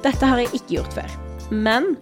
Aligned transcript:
Dette 0.00 0.26
har 0.26 0.40
jeg 0.40 0.54
ikke 0.56 0.78
gjort 0.78 0.94
før. 0.96 1.14
Men 1.50 1.94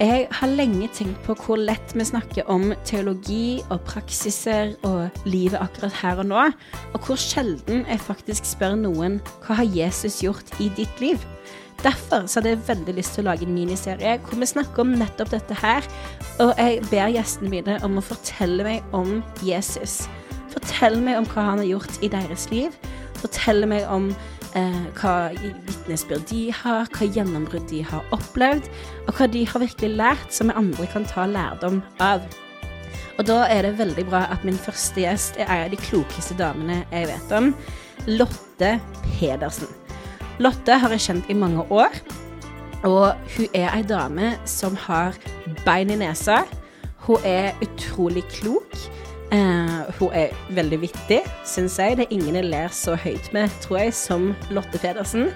jeg 0.00 0.24
har 0.32 0.50
lenge 0.50 0.88
tenkt 0.96 1.20
på 1.26 1.36
hvor 1.38 1.60
lett 1.60 1.92
vi 1.94 2.06
snakker 2.08 2.48
om 2.50 2.72
teologi 2.88 3.60
og 3.68 3.84
praksiser 3.86 4.72
og 4.88 5.26
livet 5.28 5.60
akkurat 5.60 5.94
her 6.00 6.22
og 6.22 6.26
nå, 6.32 6.46
og 6.96 7.06
hvor 7.06 7.20
sjelden 7.20 7.84
jeg 7.84 8.02
faktisk 8.02 8.48
spør 8.48 8.74
noen 8.80 9.20
hva 9.44 9.60
har 9.60 9.70
Jesus 9.70 10.18
gjort 10.24 10.50
i 10.58 10.70
ditt 10.74 11.04
liv? 11.04 11.22
Derfor 11.84 12.24
så 12.26 12.40
hadde 12.40 12.54
jeg 12.54 12.64
veldig 12.66 12.96
lyst 12.96 13.14
til 13.14 13.26
å 13.26 13.28
lage 13.28 13.46
en 13.46 13.54
miniserie 13.54 14.16
hvor 14.24 14.40
vi 14.40 14.48
snakker 14.48 14.82
om 14.82 14.96
nettopp 14.98 15.34
dette 15.36 15.60
her, 15.60 15.86
og 16.40 16.54
jeg 16.56 16.82
ber 16.88 17.14
gjestene 17.14 17.52
mine 17.52 17.78
om 17.86 18.00
å 18.00 18.06
fortelle 18.08 18.66
meg 18.66 18.96
om 18.96 19.20
Jesus. 19.44 20.06
Fortell 20.54 20.96
meg 21.04 21.20
om 21.20 21.28
hva 21.28 21.50
han 21.52 21.60
har 21.60 21.68
gjort 21.68 22.00
i 22.00 22.10
deres 22.10 22.48
liv. 22.50 22.74
Fortell 23.20 23.66
meg 23.68 23.86
om 23.92 24.10
eh, 24.58 24.86
hva 24.98 25.14
vitnesbyrd 25.66 26.26
de 26.30 26.46
har, 26.54 26.88
hva 26.94 27.10
gjennombrudd 27.10 27.68
de 27.70 27.82
har 27.86 28.06
opplevd, 28.14 28.70
og 29.06 29.12
hva 29.18 29.28
de 29.30 29.44
har 29.50 29.62
virkelig 29.62 29.92
lært 29.98 30.34
som 30.34 30.50
vi 30.50 30.58
andre 30.60 30.88
kan 30.92 31.06
ta 31.10 31.26
lærdom 31.30 31.82
av. 32.02 32.24
Og 33.18 33.26
da 33.28 33.44
er 33.46 33.62
det 33.66 33.76
veldig 33.78 34.06
bra 34.08 34.24
at 34.34 34.42
min 34.46 34.58
første 34.58 35.04
gjest 35.04 35.38
er 35.38 35.46
en 35.46 35.66
av 35.68 35.72
de 35.74 35.78
klokeste 35.78 36.34
damene 36.38 36.82
jeg 36.90 37.10
vet 37.12 37.34
om, 37.36 37.52
Lotte 38.10 38.76
Pedersen. 39.14 39.70
Lotte 40.42 40.80
har 40.82 40.90
jeg 40.94 41.04
kjent 41.04 41.30
i 41.30 41.38
mange 41.38 41.62
år, 41.70 41.94
og 42.84 43.14
hun 43.36 43.54
er 43.54 43.70
ei 43.70 43.84
dame 43.86 44.34
som 44.50 44.74
har 44.76 45.14
bein 45.64 45.92
i 45.94 45.98
nesa. 46.00 46.42
Hun 47.06 47.22
er 47.24 47.54
utrolig 47.64 48.24
klok. 48.32 48.74
Uh, 49.34 49.90
hun 49.98 50.12
er 50.14 50.34
veldig 50.54 50.78
vittig, 50.84 51.22
syns 51.48 51.80
jeg. 51.80 51.96
Det 51.98 52.06
er 52.06 52.14
ingen 52.14 52.36
jeg 52.38 52.46
ler 52.52 52.70
så 52.70 52.94
høyt 52.94 53.32
med, 53.34 53.50
tror 53.64 53.80
jeg, 53.82 53.94
som 53.98 54.28
Lotte 54.54 54.78
Pedersen. 54.78 55.32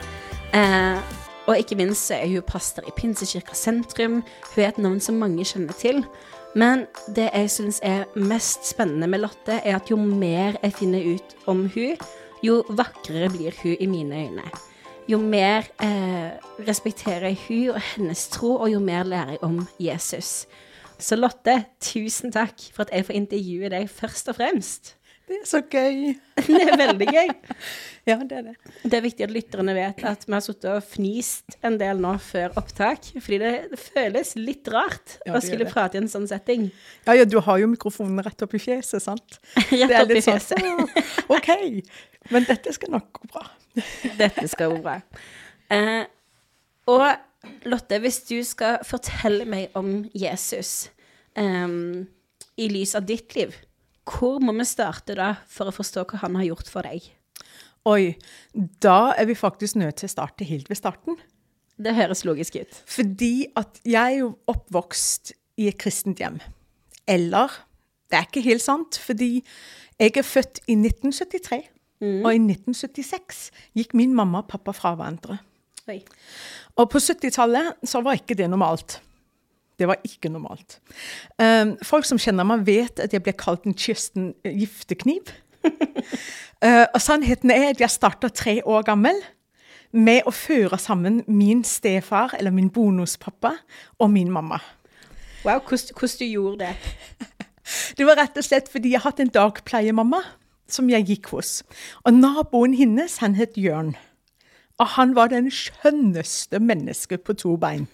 Uh, 0.54 1.00
og 1.48 1.58
ikke 1.58 1.78
minst 1.80 2.12
er 2.14 2.28
hun 2.28 2.44
pastor 2.46 2.86
i 2.86 2.94
Pinsekirka 2.94 3.56
sentrum. 3.56 4.20
Hun 4.52 4.62
er 4.62 4.69
et 4.69 4.78
navn 4.78 5.00
som 5.02 5.19
mange 5.19 5.46
kjenner 5.48 5.74
til. 5.80 6.04
Men 6.58 6.86
det 7.16 7.28
jeg 7.32 7.50
syns 7.52 7.80
er 7.84 8.06
mest 8.14 8.69
spennende 8.69 9.08
med 9.10 9.24
Lotte, 9.24 9.58
er 9.64 9.80
at 9.80 9.91
jo 9.91 9.96
mer 9.96 10.60
jeg 10.62 10.76
finner 10.78 11.10
ut 11.16 11.36
om 11.50 11.66
hun, 11.74 11.96
jo 12.44 12.62
vakrere 12.69 13.32
blir 13.32 13.56
hun 13.62 13.76
i 13.80 13.91
mine 13.91 14.22
øyne. 14.28 14.46
Jo 15.08 15.19
mer 15.19 15.66
eh, 15.80 16.36
respekterer 16.69 17.30
jeg 17.32 17.38
hun 17.48 17.76
og 17.76 17.80
hennes 17.94 18.28
tro, 18.28 18.56
og 18.60 18.70
jo 18.72 18.78
mer 18.78 19.08
lærer 19.08 19.36
jeg 19.36 19.42
om 19.42 19.62
Jesus. 19.80 20.46
Så 20.98 21.18
Lotte, 21.18 21.60
tusen 21.82 22.32
takk 22.34 22.68
for 22.74 22.86
at 22.86 22.94
jeg 22.94 23.06
får 23.06 23.18
intervjue 23.20 23.68
deg 23.70 23.91
først 23.92 24.30
og 24.32 24.38
fremst. 24.41 24.94
Det 25.28 25.36
er 25.36 25.44
så 25.44 25.58
gøy. 25.60 26.14
det 26.48 26.60
er 26.64 26.78
veldig 26.80 27.06
gøy. 27.12 27.30
Ja, 28.08 28.14
det 28.24 28.32
er 28.38 28.46
det. 28.46 28.54
Det 28.88 28.96
er 28.96 29.02
viktig 29.04 29.26
at 29.26 29.32
lytterne 29.34 29.74
vet 29.76 30.00
at 30.08 30.22
vi 30.24 30.32
har 30.32 30.41
sittet 30.44 30.70
og 30.72 30.86
fnist 30.88 31.58
en 31.69 31.76
del 31.80 32.00
nå 32.00 32.14
før 32.24 32.56
opptak, 32.56 33.10
fordi 33.20 33.38
det, 33.42 33.50
det 33.74 33.80
føles 33.82 34.32
litt 34.41 34.70
rart 34.72 35.19
Ja, 35.28 35.34
å 35.36 35.42
skulle 35.44 35.69
prate 35.69 35.98
i 35.98 36.02
en 36.02 36.08
sånn 36.08 36.24
setting. 36.30 36.70
Ja, 37.04 37.19
ja, 37.20 37.28
du 37.28 37.36
har 37.44 37.60
jo 37.60 37.69
mikrofonen 37.69 38.24
rett 38.24 38.46
opp 38.46 38.56
i 38.56 38.62
fjeset, 38.62 39.04
sant? 39.04 39.36
Rett 39.69 39.92
Det 39.92 40.00
opp 40.00 40.16
i 40.16 40.24
fjeset. 40.24 40.64
sånn, 40.64 40.88
fjeset. 40.96 41.28
OK. 41.36 41.52
Men 42.32 42.48
dette 42.48 42.72
skal 42.76 42.96
nok 42.96 43.12
gå 43.20 43.30
bra. 43.36 43.44
Dette 44.19 44.48
skal 44.48 44.72
gå 44.78 44.80
bra. 44.84 44.96
Eh, 45.76 46.08
og 46.88 47.04
Lotte, 47.69 48.00
hvis 48.03 48.22
du 48.27 48.39
skal 48.47 48.83
fortelle 48.86 49.47
meg 49.48 49.75
om 49.78 50.03
Jesus 50.17 50.91
um, 51.39 52.06
i 52.58 52.69
lys 52.72 52.97
av 52.98 53.06
ditt 53.08 53.34
liv, 53.36 53.55
hvor 54.08 54.41
må 54.42 54.55
vi 54.56 54.67
starte 54.67 55.17
da 55.19 55.34
for 55.50 55.69
å 55.69 55.75
forstå 55.75 56.06
hva 56.09 56.22
han 56.25 56.39
har 56.41 56.48
gjort 56.48 56.70
for 56.72 56.89
deg? 56.89 57.06
Oi, 57.89 58.14
da 58.83 59.14
er 59.16 59.28
vi 59.31 59.39
faktisk 59.39 59.78
nødt 59.81 60.00
til 60.00 60.09
å 60.11 60.14
starte 60.16 60.47
helt 60.48 60.69
ved 60.70 60.81
starten. 60.81 61.19
Det 61.78 61.94
høres 61.94 62.25
logisk 62.27 62.59
ut. 62.59 62.81
Fordi 62.91 63.48
at 63.56 63.78
jeg 63.87 64.03
er 64.03 64.21
jo 64.25 64.32
oppvokst 64.50 65.32
i 65.62 65.69
et 65.71 65.78
kristent 65.78 66.21
hjem. 66.22 66.41
Eller 67.09 67.53
det 68.10 68.19
er 68.19 68.27
ikke 68.27 68.44
helt 68.48 68.65
sant, 68.65 68.98
fordi 68.98 69.44
jeg 70.00 70.16
er 70.16 70.27
født 70.27 70.62
i 70.66 70.75
1973. 70.78 71.60
Og 72.00 72.31
i 72.31 72.38
1976 72.38 73.48
gikk 73.78 73.94
min 73.98 74.15
mamma 74.15 74.44
og 74.44 74.50
pappa 74.50 74.75
fra 74.77 74.94
hverandre. 74.98 75.41
Oi. 75.88 76.03
Og 76.78 76.89
på 76.93 77.00
70-tallet 77.03 77.75
så 77.87 78.03
var 78.05 78.19
ikke 78.19 78.37
det 78.39 78.49
normalt. 78.50 79.00
Det 79.78 79.87
var 79.87 79.99
ikke 80.06 80.31
normalt. 80.31 80.81
Um, 81.39 81.77
folk 81.87 82.06
som 82.06 82.19
kjenner 82.19 82.47
meg, 82.47 82.65
vet 82.66 83.03
at 83.03 83.15
jeg 83.15 83.22
ble 83.22 83.34
kalt 83.39 83.66
en 83.66 83.77
Kirsten 83.78 84.33
Giftekniv. 84.43 85.31
Uh, 85.65 86.87
og 86.94 87.00
sannheten 87.03 87.53
er 87.55 87.72
at 87.72 87.83
jeg 87.83 87.94
starta 87.94 88.31
tre 88.31 88.59
år 88.66 88.87
gammel 88.87 89.19
med 89.94 90.27
å 90.27 90.34
føre 90.34 90.78
sammen 90.83 91.22
min 91.31 91.62
stefar, 91.65 92.34
eller 92.39 92.53
min 92.55 92.71
bonuspappa, 92.71 93.55
og 93.99 94.10
min 94.12 94.33
mamma. 94.34 94.59
Wow, 95.47 95.62
hvordan, 95.62 96.16
du 96.19 96.25
gjorde 96.27 96.66
det? 96.66 96.75
Det 97.99 98.06
var 98.09 98.16
rett 98.16 98.37
og 98.41 98.45
slett 98.47 98.71
fordi 98.72 98.95
jeg 98.95 99.05
hadde 99.05 99.27
en 99.27 99.33
dagpleiemamma 99.34 100.22
som 100.72 100.89
jeg 100.89 101.05
gikk 101.05 101.27
hos. 101.34 101.62
Og 102.09 102.16
naboen 102.16 102.72
hennes, 102.77 103.19
han 103.21 103.37
het 103.37 103.59
Jørn. 103.60 103.93
Og 104.78 104.87
han 104.94 105.15
var 105.16 105.31
den 105.33 105.49
skjønneste 105.50 106.61
mennesket 106.62 107.25
på 107.27 107.34
to 107.34 107.56
bein. 107.59 107.89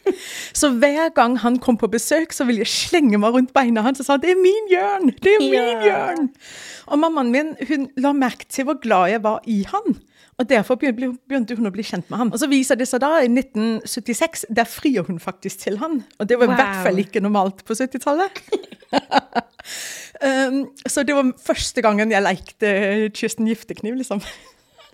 Så 0.53 0.69
hver 0.77 1.09
gang 1.17 1.39
han 1.41 1.57
kom 1.59 1.79
på 1.81 1.89
besøk, 1.89 2.35
så 2.37 2.45
ville 2.45 2.61
jeg 2.61 2.73
slenge 2.73 3.21
meg 3.21 3.33
rundt 3.33 3.55
beina 3.57 3.81
hans 3.87 4.01
og 4.01 4.07
sa 4.07 4.17
'Det 4.17 4.31
er 4.31 4.41
min 4.41 4.69
Jørn! 4.71 5.15
Det 5.23 5.33
er 5.33 5.41
min 5.41 5.53
Ja. 5.53 5.85
Jørn!' 5.87 6.29
Og 6.87 6.99
mammaen 6.99 7.33
min 7.33 7.57
hun 7.69 7.89
la 7.97 8.13
merke 8.13 8.45
til 8.49 8.65
hvor 8.65 8.81
glad 8.81 9.11
jeg 9.11 9.23
var 9.23 9.41
i 9.47 9.65
han. 9.65 9.97
Og 10.39 10.49
derfor 10.49 10.75
begynte 10.75 11.57
hun 11.57 11.67
å 11.67 11.71
bli 11.71 11.83
kjent 11.83 12.11
med 12.11 12.19
han. 12.19 12.33
Og 12.33 12.39
så 12.39 12.49
viser 12.51 12.75
det 12.75 12.89
seg 12.89 13.01
da, 13.01 13.21
i 13.23 13.31
1976, 13.31 14.47
der 14.51 14.65
frier 14.65 15.07
hun 15.07 15.21
faktisk 15.23 15.59
til 15.59 15.79
han. 15.79 16.03
Og 16.19 16.29
det 16.29 16.39
var 16.39 16.51
i 16.51 16.57
hvert 16.59 16.83
fall 16.83 16.99
ikke 16.99 17.21
normalt 17.21 17.65
på 17.65 17.75
70-tallet. 17.75 18.43
Um, 20.25 20.69
så 20.87 21.03
det 21.03 21.15
var 21.17 21.33
første 21.43 21.83
gangen 21.83 22.13
jeg 22.13 22.23
lekte 22.23 22.69
Kirsten 23.17 23.49
Giftekniv, 23.49 23.97
liksom. 23.99 24.21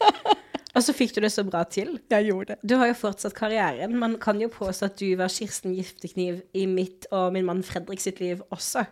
Og 0.76 0.84
så 0.86 0.94
fikk 0.94 1.16
du 1.16 1.20
det 1.24 1.32
så 1.34 1.42
bra 1.46 1.64
til. 1.66 1.96
Jeg 2.12 2.28
gjorde 2.28 2.54
det. 2.54 2.58
Du 2.70 2.76
har 2.78 2.90
jo 2.90 2.96
fortsatt 2.98 3.34
karrieren. 3.34 3.96
Man 3.98 4.16
kan 4.22 4.38
jo 4.40 4.48
påstå 4.52 4.86
at 4.86 4.98
du 5.00 5.08
var 5.18 5.32
Kirsten 5.32 5.74
Giftekniv 5.74 6.42
i 6.54 6.66
mitt 6.70 7.08
og 7.10 7.32
min 7.34 7.46
mann 7.48 7.64
Fredrik 7.66 8.02
sitt 8.02 8.20
liv 8.22 8.42
også. 8.54 8.84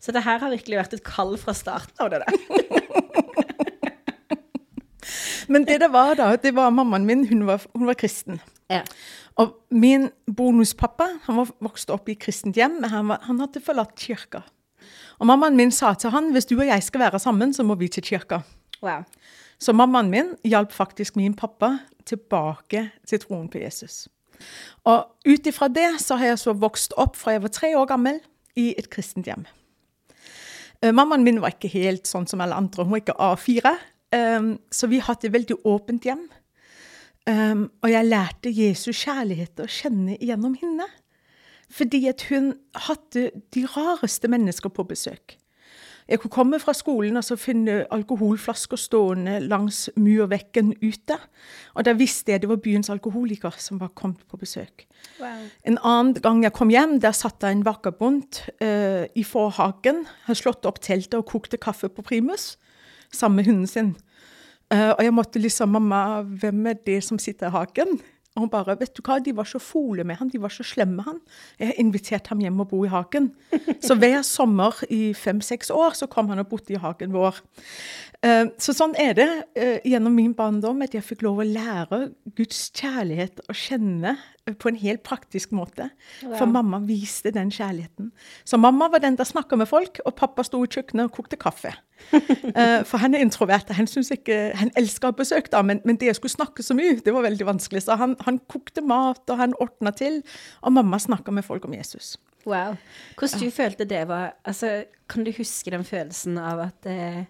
Så 0.00 0.12
det 0.16 0.24
her 0.24 0.40
har 0.40 0.52
virkelig 0.52 0.78
vært 0.80 0.96
et 0.96 1.04
kall 1.04 1.36
fra 1.40 1.52
starten 1.56 2.00
av 2.00 2.08
det 2.14 2.22
der. 2.24 2.32
Men 5.50 5.66
det 5.66 5.80
det 5.82 5.90
var 5.92 6.14
da, 6.14 6.36
det 6.38 6.54
var 6.54 6.70
mammaen 6.70 7.04
min, 7.08 7.26
hun 7.26 7.42
var, 7.48 7.64
hun 7.74 7.88
var 7.88 7.98
kristen. 7.98 8.38
Ja. 8.70 8.84
Og 9.40 9.56
min 9.74 10.08
bonuspappa, 10.30 11.08
han 11.26 11.40
var 11.40 11.50
vokst 11.64 11.90
opp 11.90 12.08
i 12.08 12.14
kristent 12.14 12.56
hjem, 12.56 12.76
men 12.80 12.90
han, 12.92 13.08
var, 13.10 13.18
han 13.26 13.40
hadde 13.42 13.62
forlatt 13.64 13.96
kirka. 13.98 14.44
Og 15.18 15.26
mammaen 15.26 15.58
min 15.58 15.72
sa 15.74 15.90
til 15.98 16.14
han, 16.14 16.30
hvis 16.34 16.46
du 16.46 16.54
og 16.54 16.68
jeg 16.68 16.84
skal 16.86 17.02
være 17.02 17.18
sammen, 17.22 17.54
så 17.56 17.66
må 17.66 17.74
vi 17.80 17.90
til 17.90 18.06
kirka. 18.06 18.44
Wow. 18.80 19.02
Så 19.60 19.74
mammaen 19.76 20.10
min 20.10 20.34
hjalp 20.46 20.72
faktisk 20.72 21.16
min 21.20 21.34
pappa 21.36 21.74
tilbake 22.08 22.86
til 23.06 23.20
troen 23.20 23.48
på 23.52 23.60
Jesus. 23.60 24.08
Og 24.88 25.28
ut 25.28 25.46
ifra 25.46 25.68
det 25.68 26.00
så 26.00 26.16
har 26.16 26.32
jeg 26.32 26.40
så 26.40 26.56
vokst 26.56 26.96
opp 27.00 27.18
fra 27.20 27.36
jeg 27.36 27.44
var 27.44 27.52
tre 27.52 27.72
år 27.76 27.88
gammel 27.90 28.20
i 28.56 28.70
et 28.78 28.88
kristent 28.92 29.28
hjem. 29.28 29.44
Eh, 30.80 30.92
Mammaen 30.96 31.24
min 31.26 31.42
var 31.42 31.52
ikke 31.54 31.72
helt 31.72 32.08
sånn 32.08 32.28
som 32.28 32.40
alle 32.40 32.56
andre, 32.56 32.86
hun 32.86 32.96
var 32.96 33.02
ikke 33.02 33.18
A4. 33.20 33.74
Um, 34.10 34.54
så 34.74 34.88
vi 34.90 34.98
hadde 34.98 35.28
et 35.28 35.34
veldig 35.36 35.60
åpent 35.68 36.08
hjem. 36.08 36.24
Um, 37.28 37.68
og 37.84 37.92
jeg 37.92 38.08
lærte 38.08 38.50
Jesus 38.50 39.04
kjærlighet 39.04 39.60
å 39.62 39.68
kjenne 39.70 40.16
gjennom 40.18 40.56
henne. 40.58 40.88
Fordi 41.70 42.00
at 42.10 42.24
hun 42.30 42.54
hadde 42.88 43.28
de 43.54 43.66
rareste 43.70 44.26
mennesker 44.32 44.72
på 44.74 44.88
besøk. 44.88 45.36
Jeg 46.10 46.18
kunne 46.18 46.34
komme 46.34 46.58
fra 46.58 46.72
skolen 46.74 47.16
og 47.20 47.24
så 47.24 47.36
finne 47.38 47.84
alkoholflasker 47.94 48.78
stående 48.80 49.36
langs 49.44 49.84
murvekken 49.94 50.72
ute. 50.82 51.16
Og 51.78 51.86
da 51.86 51.94
visste 51.94 52.34
jeg 52.34 52.42
det 52.42 52.50
var 52.50 52.58
byens 52.64 52.90
alkoholiker 52.90 53.54
som 53.62 53.78
var 53.80 53.92
kommet 53.94 54.24
på 54.26 54.40
besøk. 54.40 54.86
wow. 55.20 55.46
En 55.64 55.78
annen 55.78 56.14
gang 56.14 56.42
jeg 56.42 56.52
kom 56.52 56.70
hjem, 56.70 56.98
der 57.00 57.14
satt 57.14 57.40
det 57.40 57.52
en 57.54 57.64
vagabond 57.64 58.42
uh, 58.58 59.06
i 59.14 59.22
forhagen. 59.22 60.04
Hadde 60.26 60.42
slått 60.42 60.66
opp 60.66 60.82
teltet 60.82 61.14
og 61.14 61.28
kokte 61.30 61.56
kaffe 61.56 61.88
på 61.88 62.02
primus 62.02 62.56
sammen 63.12 63.36
med 63.36 63.46
hunden 63.46 63.66
sin. 63.66 63.94
Uh, 64.74 64.90
og 64.98 65.04
jeg 65.04 65.14
måtte 65.14 65.38
liksom 65.38 65.68
'Mamma, 65.68 66.22
hvem 66.22 66.66
er 66.66 66.74
det 66.86 67.04
som 67.04 67.18
sitter 67.18 67.46
i 67.46 67.50
hagen?' 67.50 68.00
Og 68.36 68.44
hun 68.44 68.50
bare 68.50 68.76
'Vet 68.78 68.94
du 68.94 69.02
hva, 69.02 69.18
de 69.18 69.32
var 69.36 69.44
så 69.44 69.58
fole 69.58 70.04
med 70.04 70.16
han, 70.16 70.28
de 70.28 70.38
var 70.38 70.52
så 70.54 70.62
slemme 70.62 70.96
med 70.96 71.04
han. 71.04 71.20
Jeg 71.58 71.66
har 71.66 71.80
invitert 71.82 72.28
ham 72.30 72.38
hjem 72.38 72.60
og 72.60 72.68
bo 72.68 72.84
i 72.84 72.88
hagen.' 72.88 73.32
Så 73.86 73.96
hver 73.98 74.22
sommer 74.22 74.84
i 74.88 75.12
fem-seks 75.12 75.70
år 75.70 75.96
så 75.98 76.06
kom 76.06 76.28
han 76.28 76.38
og 76.38 76.48
bodde 76.48 76.74
i 76.74 76.78
hagen 76.78 77.12
vår. 77.12 77.40
Eh, 78.22 78.46
Så 78.58 78.72
sånn 78.76 78.94
er 79.00 79.14
det 79.14 79.28
eh, 79.56 79.80
gjennom 79.84 80.14
min 80.14 80.34
barndom 80.34 80.82
at 80.82 80.94
jeg 80.94 81.02
fikk 81.02 81.22
lov 81.26 81.40
å 81.42 81.48
lære 81.48 82.12
Guds 82.36 82.70
kjærlighet 82.70 83.40
å 83.48 83.52
kjenne 83.56 84.16
på 84.58 84.70
en 84.70 84.78
helt 84.80 85.02
praktisk 85.06 85.52
måte. 85.56 85.90
Ja. 86.22 86.34
For 86.38 86.50
mamma 86.50 86.80
viste 86.84 87.32
den 87.34 87.52
kjærligheten. 87.54 88.10
Så 88.44 88.58
mamma 88.60 88.88
var 88.92 89.02
den 89.02 89.18
der 89.18 89.28
snakka 89.28 89.56
med 89.56 89.68
folk, 89.70 90.00
og 90.04 90.16
pappa 90.18 90.44
sto 90.46 90.62
i 90.64 90.70
kjøkkenet 90.70 91.10
og 91.10 91.14
kokte 91.18 91.38
kaffe. 91.40 91.74
uh, 92.12 92.80
for 92.88 92.96
han 93.02 93.14
er 93.14 93.24
introvert. 93.24 93.70
Han, 93.76 93.86
ikke, 93.86 94.38
han 94.56 94.72
elsker 94.76 95.12
besøk, 95.16 95.50
da, 95.52 95.62
men, 95.62 95.82
men 95.84 96.00
det 96.00 96.12
å 96.12 96.16
skulle 96.18 96.36
snakke 96.36 96.64
så 96.66 96.76
mye, 96.78 96.98
det 97.04 97.14
var 97.14 97.26
veldig 97.28 97.46
vanskelig. 97.48 97.84
Så 97.86 97.98
han, 98.00 98.16
han 98.26 98.40
kokte 98.50 98.82
mat, 98.82 99.22
og 99.28 99.40
han 99.40 99.56
ordna 99.60 99.94
til. 99.96 100.22
Og 100.62 100.74
mamma 100.78 100.98
snakka 100.98 101.34
med 101.34 101.46
folk 101.46 101.68
om 101.68 101.76
Jesus. 101.76 102.16
Wow. 102.48 102.78
Hvordan 103.18 103.42
du 103.42 103.50
følte 103.52 103.84
det 103.84 104.06
var 104.08 104.32
altså, 104.48 104.84
Kan 105.08 105.24
du 105.24 105.32
huske 105.36 105.70
den 105.70 105.84
følelsen 105.84 106.38
av 106.40 106.62
at 106.70 106.86
eh, 106.88 107.26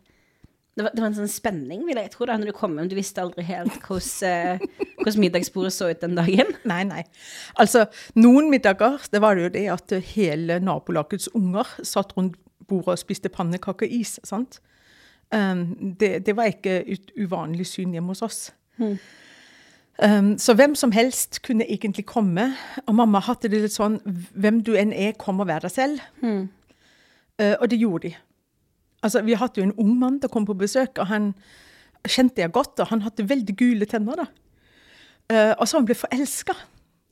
det, 0.76 0.84
var, 0.84 0.93
det 0.94 1.02
var 1.02 1.08
en 1.11 1.17
sånn 1.19 1.31
spenning, 1.31 1.82
vil 1.88 1.99
jeg 1.99 2.12
tro, 2.12 2.26
da, 2.28 2.37
når 2.38 2.52
du 2.52 2.56
kom 2.56 2.76
hjem. 2.78 2.90
Du 2.90 2.96
visste 2.99 3.22
aldri 3.22 3.44
helt 3.49 3.81
hvordan, 3.84 4.62
eh, 5.08 5.19
middagsbordet 5.20 5.72
så 5.75 5.90
ut 5.90 6.02
den 6.02 6.17
dagen. 6.19 6.55
Nei, 6.70 6.82
nei. 6.88 7.02
Altså, 7.61 7.87
noen 8.19 8.50
middager, 8.52 9.00
det 9.11 9.22
var 9.22 9.37
det 9.37 9.49
jo 9.49 9.55
det 9.56 9.67
at 9.75 9.96
hele 10.12 10.61
nabolagets 10.62 11.31
unger 11.37 11.69
satt 11.82 12.14
rundt 12.17 12.38
bordet 12.70 12.94
og 12.94 13.02
spiste 13.02 13.32
pannekakeis, 13.32 14.20
sant? 14.25 14.61
Um, 15.34 15.94
det, 15.99 16.26
det 16.26 16.34
var 16.38 16.50
ikke 16.50 16.81
et 16.90 17.12
uvanlig 17.19 17.67
syn 17.70 17.93
hjemme 17.94 18.14
hos 18.14 18.22
oss. 18.26 18.40
Um, 20.00 20.32
så 20.40 20.55
hvem 20.56 20.75
som 20.78 20.94
helst 20.94 21.43
kunne 21.46 21.67
egentlig 21.70 22.06
komme. 22.08 22.52
Og 22.87 22.96
mamma 22.99 23.20
hadde 23.26 23.50
det 23.52 23.61
litt 23.67 23.75
sånn 23.75 23.99
Hvem 24.32 24.62
du 24.64 24.72
enn 24.81 24.94
er, 24.96 25.12
kom 25.20 25.43
og 25.43 25.50
vær 25.50 25.67
deg 25.67 25.75
selv. 25.75 26.00
Uh, 27.40 27.55
og 27.61 27.69
det 27.70 27.78
gjorde 27.82 28.08
de. 28.08 28.14
Altså, 29.02 29.23
Vi 29.25 29.38
hadde 29.38 29.61
jo 29.61 29.69
en 29.69 29.79
ung 29.79 29.94
mann 29.99 30.20
som 30.23 30.31
kom 30.31 30.47
på 30.47 30.58
besøk, 30.58 30.99
og 30.99 31.06
han 31.06 31.32
kjente 32.06 32.43
jeg 32.43 32.52
godt. 32.52 32.81
Og 32.81 32.87
han 32.93 33.02
hadde 33.06 33.29
veldig 33.29 33.56
gule 33.56 33.87
tenner. 33.87 34.25
da. 34.25 34.29
Uh, 35.31 35.55
og 35.58 35.69
så 35.69 35.79
han 35.79 35.87
ble 35.88 35.94
forelska. 35.94 36.56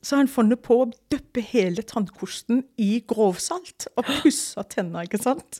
Så 0.01 0.15
har 0.15 0.23
han 0.23 0.31
funnet 0.31 0.61
på 0.63 0.77
å 0.79 0.87
dyppe 1.11 1.41
hele 1.43 1.83
tannkosten 1.83 2.61
i 2.79 3.01
grovsalt 3.07 3.89
og 3.99 4.07
pussa 4.21 4.63
tenna, 4.63 5.03
ikke 5.03 5.19
sant? 5.19 5.59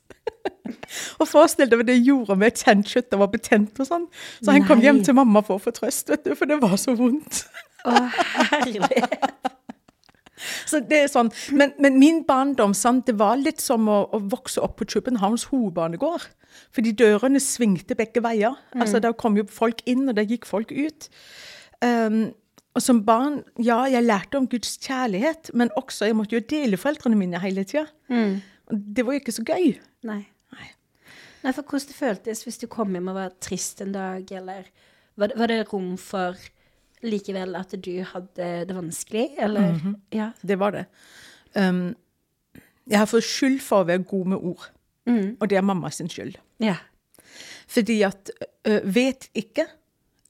og 1.20 1.28
forestill 1.28 1.68
deg 1.68 1.82
hva 1.82 1.88
det 1.90 1.98
gjorde 1.98 2.38
med 2.40 2.56
tannkjøtt 2.56 3.18
og 3.18 3.26
var 3.26 3.34
betent 3.34 3.82
og 3.84 3.90
sånn. 3.90 4.08
Så 4.40 4.56
han 4.56 4.64
kom 4.68 4.80
hjem 4.84 5.02
til 5.04 5.18
mamma 5.20 5.44
for 5.44 5.60
å 5.60 5.64
få 5.66 5.76
trøst, 5.76 6.08
vet 6.14 6.24
du, 6.24 6.32
for 6.40 6.48
det 6.48 6.62
var 6.64 6.78
så 6.80 6.96
vondt. 6.96 7.44
Å, 7.84 8.06
herlighet. 8.54 9.58
Så 10.70 10.80
det 10.80 11.04
er 11.04 11.12
sånn. 11.12 11.32
Men, 11.52 11.74
men 11.84 12.00
min 12.00 12.22
barndom 12.28 12.74
sant, 12.78 13.06
det 13.10 13.18
var 13.20 13.40
litt 13.40 13.62
som 13.64 13.88
å, 13.92 14.02
å 14.16 14.20
vokse 14.32 14.62
opp 14.64 14.78
på 14.80 14.88
Københavns 14.96 15.50
hovedbanegård. 15.52 16.30
Fordi 16.76 16.94
dørene 16.98 17.42
svingte 17.44 17.98
begge 18.00 18.24
veier. 18.26 18.56
Altså, 18.76 19.00
Der 19.04 19.14
kom 19.14 19.38
jo 19.38 19.46
folk 19.52 19.84
inn, 19.90 20.08
og 20.10 20.16
der 20.18 20.28
gikk 20.30 20.48
folk 20.50 20.72
ut. 20.72 21.10
Um, 21.84 22.32
og 22.78 22.84
som 22.86 23.04
barn, 23.06 23.42
ja, 23.58 23.82
jeg 23.90 24.06
lærte 24.06 24.38
om 24.38 24.48
Guds 24.48 24.78
kjærlighet, 24.84 25.52
men 25.58 25.72
også 25.80 26.06
jeg 26.10 26.16
måtte 26.16 26.38
jo 26.38 26.44
dele 26.48 26.78
foreldrene 26.78 27.18
mine 27.18 27.40
hele 27.42 27.64
tida. 27.68 27.88
Det 28.70 29.06
var 29.06 29.16
jo 29.16 29.22
ikke 29.24 29.36
så 29.36 29.44
gøy. 29.48 29.72
Nei. 30.06 30.22
Nei, 31.44 31.54
for 31.56 31.64
hvordan 31.64 31.88
det 31.88 31.96
føltes 31.96 32.44
hvis 32.46 32.60
du 32.62 32.68
kom 32.72 32.92
hjem 32.94 33.10
og 33.12 33.16
var 33.16 33.36
trist 33.42 33.82
en 33.82 33.94
dag, 33.96 34.28
eller 34.36 34.68
var 35.20 35.32
det, 35.32 35.38
var 35.40 35.52
det 35.52 35.60
rom 35.72 35.94
for 35.98 36.36
likevel 37.06 37.56
at 37.56 37.74
du 37.86 37.94
hadde 38.04 38.50
det 38.70 38.76
vanskelig, 38.76 39.30
eller? 39.40 39.80
Ja. 40.16 40.32
Det 40.42 40.60
var 40.60 40.76
det. 40.76 40.86
Um, 41.56 41.96
jeg 42.90 43.00
har 43.00 43.10
fått 43.10 43.28
skyld 43.28 43.60
for 43.64 43.84
å 43.84 43.90
være 43.90 44.04
god 44.10 44.32
med 44.34 44.38
ord, 44.52 44.70
og 45.10 45.50
det 45.50 45.58
er 45.58 45.66
mamma 45.66 45.92
sin 45.94 46.10
skyld. 46.10 46.38
Ja. 46.62 46.76
Fordi 47.70 48.02
at 48.06 48.32
ø, 48.68 48.80
vet 48.84 49.30
ikke 49.38 49.66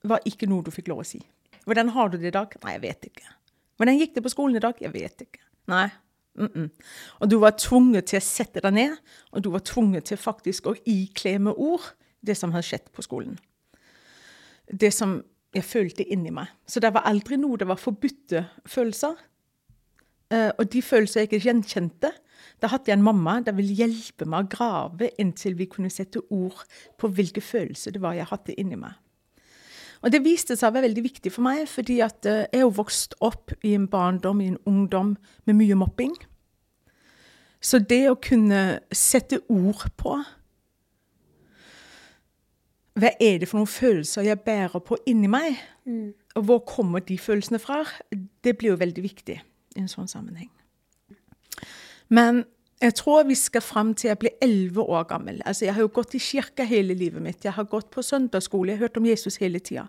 var 0.08 0.24
ikke 0.28 0.48
noe 0.48 0.64
du 0.64 0.70
fikk 0.72 0.90
lov 0.92 1.02
å 1.02 1.08
si. 1.08 1.20
Hvordan 1.64 1.92
har 1.94 2.12
du 2.12 2.18
det 2.20 2.30
i 2.30 2.36
dag? 2.36 2.52
Nei, 2.64 2.76
jeg 2.76 2.82
vet 2.84 3.08
ikke. 3.10 3.34
Hvordan 3.80 4.00
gikk 4.00 4.14
det 4.16 4.24
på 4.24 4.32
skolen 4.32 4.56
i 4.58 4.62
dag? 4.64 4.80
Jeg 4.80 4.92
vet 4.92 5.24
ikke. 5.26 5.42
Nei. 5.72 5.88
Mm 6.38 6.48
-mm. 6.54 6.68
Og 7.20 7.30
du 7.30 7.38
var 7.38 7.50
tvunget 7.50 8.04
til 8.04 8.16
å 8.16 8.20
sette 8.20 8.60
deg 8.60 8.72
ned, 8.72 8.96
og 9.32 9.44
du 9.44 9.50
var 9.50 9.58
tvunget 9.58 10.04
til 10.04 10.16
faktisk 10.16 10.66
å 10.66 10.74
ikle 10.86 11.38
med 11.38 11.54
ord 11.56 11.94
det 12.26 12.36
som 12.36 12.52
hadde 12.52 12.66
skjedd 12.66 12.92
på 12.92 13.02
skolen. 13.02 13.38
Det 14.80 14.92
som 14.94 15.22
jeg 15.54 15.66
følte 15.66 16.06
inni 16.06 16.32
meg. 16.34 16.50
Så 16.66 16.82
det 16.82 16.92
var 16.94 17.08
aldri 17.10 17.38
noe 17.40 17.58
det 17.58 17.68
var 17.70 17.80
forbudte 17.80 18.44
følelser. 18.68 19.16
Eh, 20.30 20.50
og 20.56 20.66
de 20.70 20.82
følelsene 20.82 21.24
jeg 21.24 21.30
ikke 21.30 21.44
gjenkjente, 21.48 22.12
da 22.62 22.70
hadde 22.70 22.90
jeg 22.90 22.98
en 22.98 23.04
mamma 23.04 23.40
der 23.44 23.56
ville 23.56 23.74
hjelpe 23.74 24.28
meg 24.28 24.46
å 24.46 24.52
grave 24.52 25.10
inntil 25.20 25.56
vi 25.58 25.66
kunne 25.68 25.90
sette 25.92 26.22
ord 26.30 26.62
på 27.00 27.10
hvilke 27.16 27.42
følelser 27.42 27.96
det 27.96 28.02
var 28.02 28.16
jeg 28.16 28.30
hadde 28.30 28.56
inni 28.60 28.78
meg. 28.78 28.94
Og 30.00 30.12
det 30.14 30.22
viste 30.24 30.56
seg 30.56 30.70
å 30.70 30.74
være 30.76 30.86
veldig 30.88 31.04
viktig 31.04 31.32
for 31.34 31.44
meg, 31.44 31.66
fordi 31.68 31.98
at 32.04 32.28
eh, 32.28 32.46
jeg 32.52 32.64
jo 32.64 32.72
vokst 32.78 33.18
opp 33.24 33.52
i 33.66 33.74
en 33.76 33.88
barndom, 33.90 34.40
i 34.40 34.52
en 34.52 34.60
ungdom, 34.68 35.16
med 35.44 35.58
mye 35.58 35.76
mobbing. 35.76 36.14
Så 37.60 37.82
det 37.84 38.06
å 38.08 38.16
kunne 38.16 38.80
sette 38.96 39.42
ord 39.52 39.90
på 40.00 40.14
Hva 42.98 43.12
er 43.22 43.38
det 43.38 43.48
for 43.48 43.60
noen 43.60 43.70
følelser 43.70 44.26
jeg 44.26 44.40
bærer 44.44 44.82
på 44.82 44.98
inni 45.06 45.30
meg? 45.30 45.58
Og 46.38 46.46
hvor 46.46 46.62
kommer 46.66 47.02
de 47.04 47.18
følelsene 47.18 47.60
fra? 47.62 47.84
Det 48.44 48.56
blir 48.58 48.74
jo 48.74 48.80
veldig 48.80 49.04
viktig 49.04 49.36
i 49.40 49.80
en 49.82 49.90
sånn 49.90 50.10
sammenheng. 50.10 50.50
Men 52.10 52.44
jeg 52.80 52.96
tror 52.96 53.26
vi 53.28 53.36
skal 53.38 53.62
fram 53.62 53.92
til 53.94 54.08
jeg 54.08 54.18
blir 54.18 54.36
elleve 54.42 54.82
år 54.82 55.04
gammel. 55.10 55.40
Altså, 55.44 55.66
jeg 55.66 55.76
har 55.76 55.84
jo 55.84 55.92
gått 55.94 56.16
i 56.16 56.22
kirka 56.22 56.64
hele 56.64 56.96
livet 56.96 57.22
mitt. 57.22 57.44
Jeg 57.44 57.52
har 57.52 57.68
gått 57.68 57.90
på 57.92 58.02
søndagsskole. 58.02 58.72
Jeg 58.72 58.80
har 58.80 58.88
hørt 58.88 58.96
om 58.96 59.06
Jesus 59.06 59.36
hele 59.42 59.60
tida. 59.60 59.86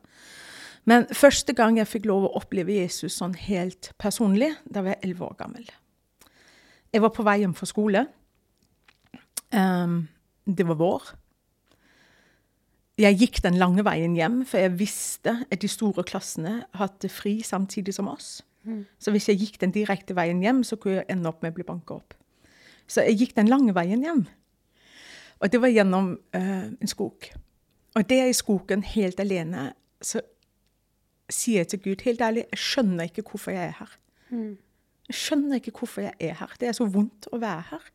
Men 0.86 1.06
første 1.13 1.53
gang 1.53 1.77
jeg 1.77 1.88
fikk 1.88 2.07
lov 2.09 2.25
å 2.27 2.33
oppleve 2.42 2.74
Jesus 2.74 3.15
sånn 3.19 3.36
helt 3.38 3.92
personlig, 4.01 4.50
da 4.65 4.81
var 4.81 4.95
jeg 4.95 5.03
elleve 5.06 5.27
år 5.27 5.38
gammel. 5.39 5.68
Jeg 6.92 7.03
var 7.06 7.13
på 7.15 7.24
vei 7.24 7.38
hjem 7.44 7.53
fra 7.56 7.69
skole. 7.69 8.06
Um, 9.53 10.01
det 10.45 10.65
var 10.68 10.80
vår. 10.81 11.12
Jeg 13.01 13.18
gikk 13.18 13.42
den 13.42 13.57
lange 13.57 13.83
veien 13.88 14.13
hjem, 14.18 14.42
for 14.45 14.62
jeg 14.62 14.77
visste 14.77 15.33
at 15.50 15.62
de 15.63 15.69
store 15.71 16.03
klassene 16.06 16.59
hadde 16.77 17.09
fri 17.09 17.39
samtidig 17.45 17.95
som 17.98 18.09
oss. 18.12 18.42
Så 19.01 19.12
hvis 19.13 19.30
jeg 19.30 19.39
gikk 19.42 19.62
den 19.62 19.74
direkte 19.74 20.15
veien 20.18 20.42
hjem, 20.44 20.62
så 20.68 20.77
kunne 20.77 21.00
jeg 21.00 21.09
ende 21.09 21.30
opp 21.31 21.42
med 21.42 21.53
å 21.53 21.57
bli 21.57 21.65
banka 21.65 21.98
opp. 21.98 22.13
Så 22.86 23.06
jeg 23.07 23.18
gikk 23.21 23.36
den 23.39 23.50
lange 23.50 23.74
veien 23.74 24.03
hjem. 24.06 24.25
Og 25.42 25.50
det 25.50 25.62
var 25.63 25.74
gjennom 25.74 26.12
uh, 26.36 26.68
en 26.69 26.92
skog. 26.92 27.31
Og 27.98 28.06
der 28.09 28.30
i 28.30 28.36
skogen, 28.38 28.83
helt 28.86 29.19
alene, 29.19 29.71
så 30.01 30.21
sier 31.31 31.63
jeg 31.63 31.71
til 31.71 31.81
Gud 31.88 32.03
helt 32.06 32.21
ærlig, 32.21 32.45
jeg 32.51 32.62
skjønner 32.62 33.09
ikke 33.09 33.25
hvorfor 33.25 33.56
jeg 33.56 33.71
er 33.71 33.80
her. 33.80 33.95
Jeg 35.09 35.18
skjønner 35.18 35.59
ikke 35.59 35.74
hvorfor 35.80 36.06
jeg 36.06 36.13
er 36.19 36.38
her. 36.39 36.53
Det 36.59 36.69
er 36.69 36.77
så 36.77 36.86
vondt 36.88 37.27
å 37.31 37.39
være 37.42 37.65
her. 37.71 37.89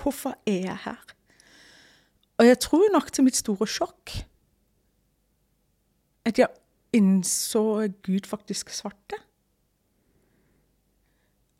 Hvorfor 0.00 0.38
er 0.46 0.60
jeg 0.70 0.78
her? 0.86 1.13
Og 2.38 2.46
jeg 2.48 2.58
tror 2.64 2.88
nok 2.92 3.12
til 3.14 3.24
mitt 3.26 3.38
store 3.38 3.66
sjokk 3.70 4.14
at 6.26 6.38
jeg 6.40 6.48
innså 6.96 7.62
Gud 8.06 8.26
faktisk 8.26 8.70
svarte. 8.72 9.18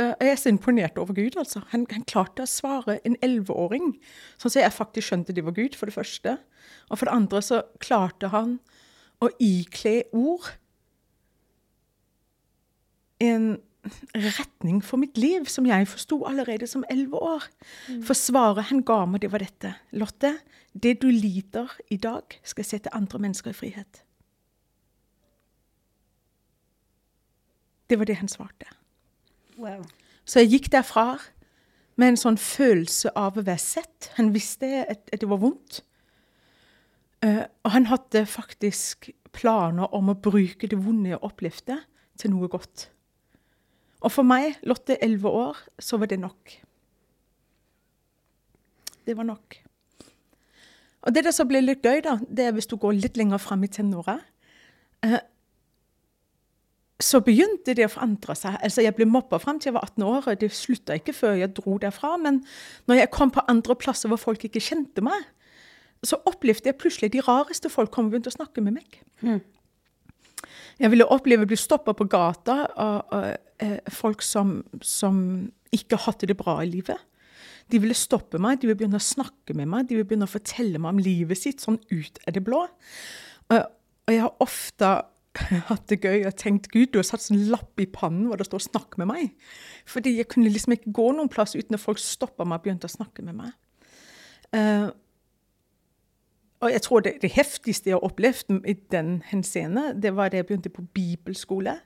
Eh, 0.01 0.15
Jeg 0.21 0.31
er 0.31 0.37
så 0.41 0.49
imponert 0.49 0.99
over 0.99 1.15
Gud. 1.15 1.37
altså. 1.37 1.61
Han, 1.71 1.87
han 1.91 2.05
klarte 2.05 2.43
å 2.43 2.51
svare 2.51 2.99
en 3.07 3.17
elleveåring, 3.23 3.93
sånn 4.39 4.51
at 4.51 4.63
jeg 4.63 4.73
faktisk 4.73 5.09
skjønte 5.09 5.35
det 5.37 5.45
var 5.45 5.55
Gud, 5.55 5.77
for 5.77 5.87
det 5.87 5.95
første. 5.95 6.39
Og 6.91 6.99
for 6.99 7.07
det 7.07 7.15
andre 7.15 7.43
så 7.43 7.63
klarte 7.79 8.33
han 8.35 8.59
å 9.23 9.31
ikle 9.39 10.03
ord 10.13 10.49
en 13.23 13.61
retning 14.15 14.81
for 14.85 15.01
mitt 15.01 15.19
liv 15.21 15.49
som 15.51 15.67
jeg 15.69 15.89
forsto 15.89 16.23
allerede 16.29 16.67
som 16.71 16.85
elleve 16.91 17.21
år. 17.21 17.47
For 18.05 18.17
svaret 18.17 18.71
han 18.71 18.83
ga 18.87 19.05
meg, 19.09 19.23
det 19.25 19.33
var 19.33 19.45
dette. 19.45 19.75
Lotte, 19.93 20.37
det 20.73 20.99
du 21.03 21.09
lider 21.11 21.71
i 21.91 21.97
dag, 22.01 22.39
skal 22.43 22.67
sette 22.67 22.95
andre 22.95 23.21
mennesker 23.27 23.53
i 23.53 23.59
frihet. 23.59 24.03
Det 27.91 27.99
var 28.01 28.09
det 28.09 28.17
han 28.17 28.29
svarte. 28.29 28.71
Wow. 29.61 29.85
Så 30.25 30.41
jeg 30.41 30.55
gikk 30.57 30.71
derfra 30.73 31.19
med 32.01 32.15
en 32.15 32.19
sånn 32.19 32.39
følelse 32.41 33.13
av 33.15 33.37
å 33.39 33.45
være 33.45 33.61
sett. 33.63 34.11
Han 34.17 34.33
visste 34.35 34.87
at, 34.89 35.05
at 35.13 35.21
det 35.21 35.29
var 35.31 35.43
vondt. 35.43 35.83
Eh, 37.23 37.45
og 37.63 37.75
han 37.77 37.87
hadde 37.93 38.25
faktisk 38.27 39.11
planer 39.35 39.95
om 39.95 40.11
å 40.11 40.19
bruke 40.19 40.69
det 40.71 40.79
vonde 40.81 41.13
jeg 41.13 41.23
opplevde, 41.23 41.79
til 42.19 42.31
noe 42.31 42.49
godt. 42.51 42.89
Og 44.05 44.13
for 44.13 44.27
meg, 44.27 44.59
Lotte, 44.69 44.99
elleve 45.05 45.31
år, 45.33 45.61
så 45.81 45.97
var 46.01 46.11
det 46.11 46.21
nok. 46.21 46.59
Det 49.05 49.17
var 49.17 49.25
nok. 49.29 49.57
Og 51.05 51.15
det 51.15 51.35
som 51.37 51.49
blir 51.49 51.65
litt 51.65 51.85
gøy, 51.85 52.01
da, 52.05 52.19
det 52.29 52.47
er 52.47 52.57
hvis 52.57 52.69
du 52.69 52.77
går 52.81 52.97
litt 52.97 53.17
lenger 53.21 53.41
fram 53.41 53.65
i 53.65 53.69
tenåra. 53.69 54.19
Eh, 55.05 55.19
så 57.01 57.21
begynte 57.25 57.75
det 57.77 57.89
å 57.89 57.93
forandre 57.93 58.37
seg. 58.39 58.57
Altså, 58.65 58.85
Jeg 58.85 58.95
ble 58.97 59.09
mobba 59.09 59.41
fram 59.43 59.59
til 59.61 59.71
jeg 59.73 59.77
var 59.77 59.89
18 59.91 60.05
år. 60.05 60.29
og 60.29 60.41
Det 60.41 60.51
slutta 60.53 60.97
ikke 60.97 61.13
før 61.13 61.35
jeg 61.41 61.55
dro 61.57 61.77
derfra. 61.79 62.17
Men 62.21 62.45
når 62.89 63.03
jeg 63.03 63.11
kom 63.11 63.31
på 63.31 63.45
andre 63.49 63.77
plasser 63.77 64.09
hvor 64.09 64.21
folk 64.21 64.45
ikke 64.45 64.63
kjente 64.63 65.05
meg, 65.05 65.27
så 66.05 66.21
opplevde 66.29 66.69
jeg 66.69 66.77
plutselig 66.81 67.13
de 67.13 67.21
rareste 67.25 67.71
folk 67.73 67.91
kom 67.91 68.07
og 68.07 68.13
begynte 68.13 68.33
å 68.33 68.37
snakke 68.37 68.61
med 68.65 68.77
meg. 68.81 69.01
Jeg 70.81 70.91
ville 70.91 71.07
oppleve 71.07 71.47
å 71.47 71.51
bli 71.51 71.59
stoppa 71.59 71.95
på 71.95 72.07
gata 72.11 72.65
av, 72.81 73.35
eh, 73.63 73.79
folk 73.95 74.23
som, 74.23 74.63
som 74.83 75.17
ikke 75.75 76.01
hadde 76.07 76.31
det 76.31 76.37
bra 76.39 76.61
i 76.63 76.71
livet. 76.71 76.99
De 77.71 77.81
ville 77.81 77.97
stoppe 77.97 78.39
meg, 78.39 78.61
de 78.61 78.69
ville 78.69 78.79
begynne 78.79 79.01
å 79.01 79.05
snakke 79.05 79.55
med 79.57 79.71
meg, 79.71 79.89
de 79.89 79.97
ville 79.97 80.09
begynne 80.09 80.29
å 80.29 80.35
fortelle 80.35 80.79
meg 80.79 80.95
om 80.95 81.03
livet 81.03 81.41
sitt 81.41 81.65
sånn 81.65 81.79
ut 81.91 82.19
av 82.27 82.35
det 82.37 82.43
blå. 82.45 82.67
Og, 83.49 83.59
og 83.59 84.13
jeg 84.13 84.25
har 84.25 84.45
ofte 84.45 84.91
hatt 85.71 85.87
det 85.91 86.01
gøy 86.05 86.27
og 86.29 86.37
tenkt 86.39 86.69
Gud, 86.73 86.93
du 86.93 87.01
har 87.01 87.07
satt 87.09 87.25
en 87.33 87.47
lapp 87.51 87.81
i 87.83 87.89
pannen 87.91 88.29
hvor 88.29 88.39
det 88.39 88.47
står 88.47 88.67
'snakk 88.69 88.99
med 89.01 89.11
meg'. 89.11 89.33
Fordi 89.87 90.17
jeg 90.19 90.29
kunne 90.29 90.53
liksom 90.53 90.77
ikke 90.77 90.93
gå 90.95 91.09
noen 91.13 91.31
plass 91.33 91.57
uten 91.57 91.75
at 91.75 91.83
folk 91.83 91.99
stoppa 91.99 92.45
meg 92.45 92.61
og 92.61 92.67
begynte 92.67 92.91
å 92.91 92.97
snakke 92.97 93.25
med 93.25 93.35
meg. 93.41 93.55
Og 96.61 96.73
jeg 96.73 96.83
tror 96.83 97.01
det, 97.01 97.13
det 97.23 97.31
heftigste 97.35 97.91
jeg 97.91 97.95
har 97.95 98.05
opplevd 98.07 98.61
i 98.69 98.73
den 98.93 99.23
henseende, 99.27 99.93
det 100.03 100.17
var 100.17 100.29
da 100.29 100.37
jeg 100.37 100.47
begynte 100.47 100.69
på 100.69 100.83
bibelskole. 100.95 101.79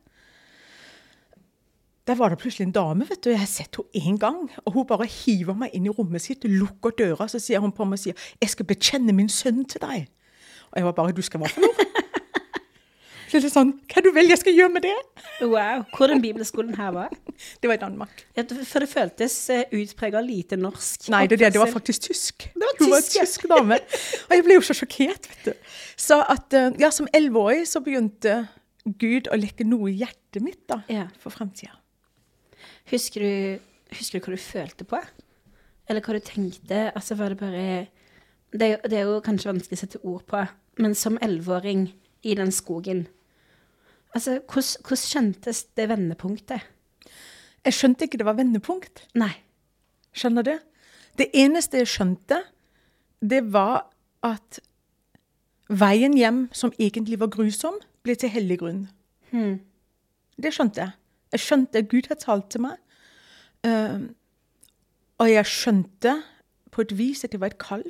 Der 2.07 2.15
var 2.15 2.29
det 2.29 2.39
plutselig 2.39 2.67
en 2.67 2.73
dame, 2.73 3.09
vet 3.09 3.25
du, 3.25 3.31
jeg 3.31 3.39
har 3.39 3.47
sett 3.47 3.77
henne 3.77 4.05
én 4.15 4.19
gang. 4.19 4.51
Og 4.65 4.73
hun 4.73 4.87
bare 4.87 5.07
hiver 5.07 5.55
meg 5.55 5.75
inn 5.77 5.87
i 5.87 5.93
rommet 5.93 6.25
sitt, 6.25 6.45
lukker 6.45 6.95
døra, 6.99 7.29
så 7.29 7.39
sier 7.39 7.61
hun 7.61 7.73
på 7.73 7.85
meg 7.85 7.99
og 7.99 7.99
sier 7.99 8.15
'Jeg 8.41 8.51
skal 8.51 8.67
bekjenne 8.67 9.13
min 9.13 9.29
sønn 9.29 9.65
til 9.65 9.81
deg'. 9.81 10.07
Og 10.71 10.77
jeg 10.77 10.85
var 10.85 10.93
bare 10.93 11.13
'Du 11.13 11.23
skal 11.23 11.41
hva 11.41 11.49
for 11.49 11.61
noe?' 11.61 12.08
Det 13.29 13.43
er 13.45 13.53
sånn, 13.53 13.75
Hva 13.93 14.01
du 14.05 14.09
vil 14.17 14.31
jeg 14.31 14.41
skal 14.41 14.55
gjøre 14.57 14.73
med 14.73 14.85
det? 14.87 14.95
Wow. 15.45 15.83
Hvor 15.93 16.09
den 16.09 16.23
bibelskolen 16.25 16.75
her 16.79 16.93
var? 16.97 17.13
Det 17.61 17.69
var 17.71 17.77
i 17.77 17.83
Danmark. 17.83 18.23
Ja, 18.37 18.43
For 18.67 18.83
det 18.83 18.89
føltes 18.91 19.35
uh, 19.53 19.61
utprega 19.77 20.23
lite 20.25 20.57
norsk. 20.59 21.09
Nei, 21.13 21.27
det, 21.31 21.39
det, 21.39 21.53
det 21.55 21.61
var 21.61 21.71
faktisk 21.71 22.09
tysk. 22.09 22.49
Det 22.55 22.65
var 22.65 22.81
Hun 22.81 22.91
var 22.95 23.05
tysk, 23.05 23.19
tysk 23.21 23.45
dame. 23.51 23.79
Og 24.27 24.33
jeg 24.35 24.47
ble 24.47 24.57
jo 24.57 24.65
så 24.67 24.77
sjokkert, 24.79 25.29
vet 25.31 25.51
du. 25.51 25.69
Så 25.99 26.19
at, 26.25 26.57
eh, 26.57 26.73
ja, 26.83 26.91
som 26.95 27.07
elleveårig 27.15 27.67
så 27.71 27.83
begynte 27.85 28.41
Gud 28.99 29.29
å 29.31 29.39
lekke 29.39 29.67
noe 29.69 29.91
i 29.93 29.99
hjertet 30.01 30.43
mitt 30.43 30.65
da, 30.71 30.81
Ja. 30.91 31.07
for 31.21 31.35
framtida. 31.35 31.77
Husker 32.91 33.23
du, 33.23 33.61
husker 33.99 34.19
du 34.19 34.25
hva 34.27 34.35
du 34.39 34.43
følte 34.43 34.89
på? 34.89 35.01
Eller 35.89 36.05
hva 36.05 36.17
du 36.17 36.25
tenkte? 36.25 36.89
Altså, 36.97 37.17
var 37.19 37.35
det 37.35 37.39
bare 37.41 37.69
Det 38.53 38.81
det 38.89 38.97
er 38.99 39.05
jo 39.05 39.21
kanskje 39.21 39.51
vanskelig 39.53 39.77
å 39.77 39.83
sette 39.83 40.01
ord 40.03 40.25
på, 40.27 40.41
men 40.81 40.95
som 40.97 41.19
elleveåring 41.21 41.91
i 42.25 42.35
den 42.35 42.51
skogen 42.55 43.07
Altså, 44.15 44.39
hvordan, 44.41 44.97
skjøntes 44.97 45.65
det 45.77 45.89
vendepunktet? 45.91 46.65
Jeg 47.65 47.77
skjønte 47.77 48.07
ikke 48.07 48.21
det 48.21 48.27
var 48.29 48.39
vendepunkt. 48.39 49.05
Nei. 49.19 49.33
Skjønner 50.17 50.47
du? 50.47 50.55
Det 51.19 51.29
eneste 51.37 51.81
jeg 51.83 51.91
skjønte, 51.91 52.41
det 53.21 53.43
var 53.53 53.89
at 54.25 54.61
veien 55.69 56.15
hjem, 56.17 56.47
som 56.53 56.73
egentlig 56.79 57.19
var 57.21 57.33
grusom, 57.35 57.77
ble 58.07 58.15
til 58.17 58.33
hellig 58.33 58.61
grunn. 58.63 58.85
Hmm. 59.33 59.59
Det 60.39 60.55
skjønte 60.55 60.85
jeg. 60.85 60.95
Jeg 61.35 61.45
skjønte 61.45 61.83
at 61.83 61.91
Gud 61.91 62.09
hadde 62.09 62.25
talt 62.25 62.49
til 62.55 62.65
meg. 62.65 62.79
Uh, 63.67 64.09
og 65.19 65.31
jeg 65.33 65.51
skjønte 65.51 66.15
på 66.73 66.85
et 66.87 66.95
vis 66.99 67.25
at 67.27 67.35
det 67.35 67.43
var 67.43 67.53
et 67.53 67.61
kall. 67.61 67.85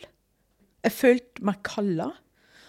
Jeg 0.83 0.95
følte 0.97 1.45
meg 1.45 1.61
kalla. 1.67 2.11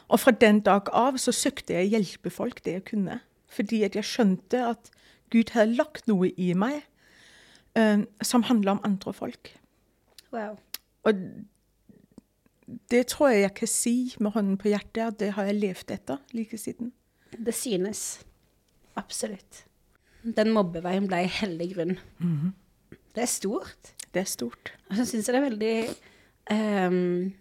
Og 0.10 0.20
fra 0.20 0.34
den 0.36 0.60
dag 0.66 0.90
av 0.94 1.18
så 1.22 1.34
søkte 1.36 1.78
jeg 1.78 1.88
å 1.88 1.94
hjelpe 1.96 2.34
folk 2.34 2.62
det 2.66 2.76
jeg 2.76 2.86
kunne. 2.92 3.20
Fordi 3.50 3.84
at 3.88 3.98
jeg 3.98 4.08
skjønte 4.08 4.64
at 4.74 4.92
Gud 5.34 5.54
hadde 5.54 5.78
lagt 5.78 6.08
noe 6.10 6.32
i 6.38 6.52
meg 6.58 6.82
um, 7.78 8.06
som 8.26 8.46
handla 8.50 8.78
om 8.78 8.84
andre 8.86 9.14
folk. 9.14 9.54
Wow. 10.34 10.58
Og 11.10 11.22
det 12.92 13.06
tror 13.14 13.32
jeg 13.34 13.42
jeg 13.42 13.56
kan 13.58 13.72
si 13.72 13.96
med 14.20 14.36
hånden 14.36 14.58
på 14.62 14.70
hjertet, 14.70 15.04
at 15.06 15.20
det 15.22 15.34
har 15.38 15.50
jeg 15.50 15.60
levd 15.60 15.94
etter 15.96 16.22
like 16.38 16.58
siden. 16.58 16.92
Det 17.34 17.54
synes. 17.56 18.22
Absolutt. 18.98 19.64
Den 20.24 20.52
mobbeveien 20.54 21.08
ble 21.10 21.24
hellig 21.40 21.72
grunn. 21.76 21.96
Det 23.16 23.24
er 23.24 23.32
stort. 23.32 23.94
Det 24.14 24.24
er 24.24 24.30
stort. 24.30 24.74
Og 24.90 25.00
så 25.00 25.06
syns 25.06 25.30
jeg 25.30 25.36
det 25.36 25.40
er 25.40 25.48
veldig 25.48 25.76
um, 26.90 27.32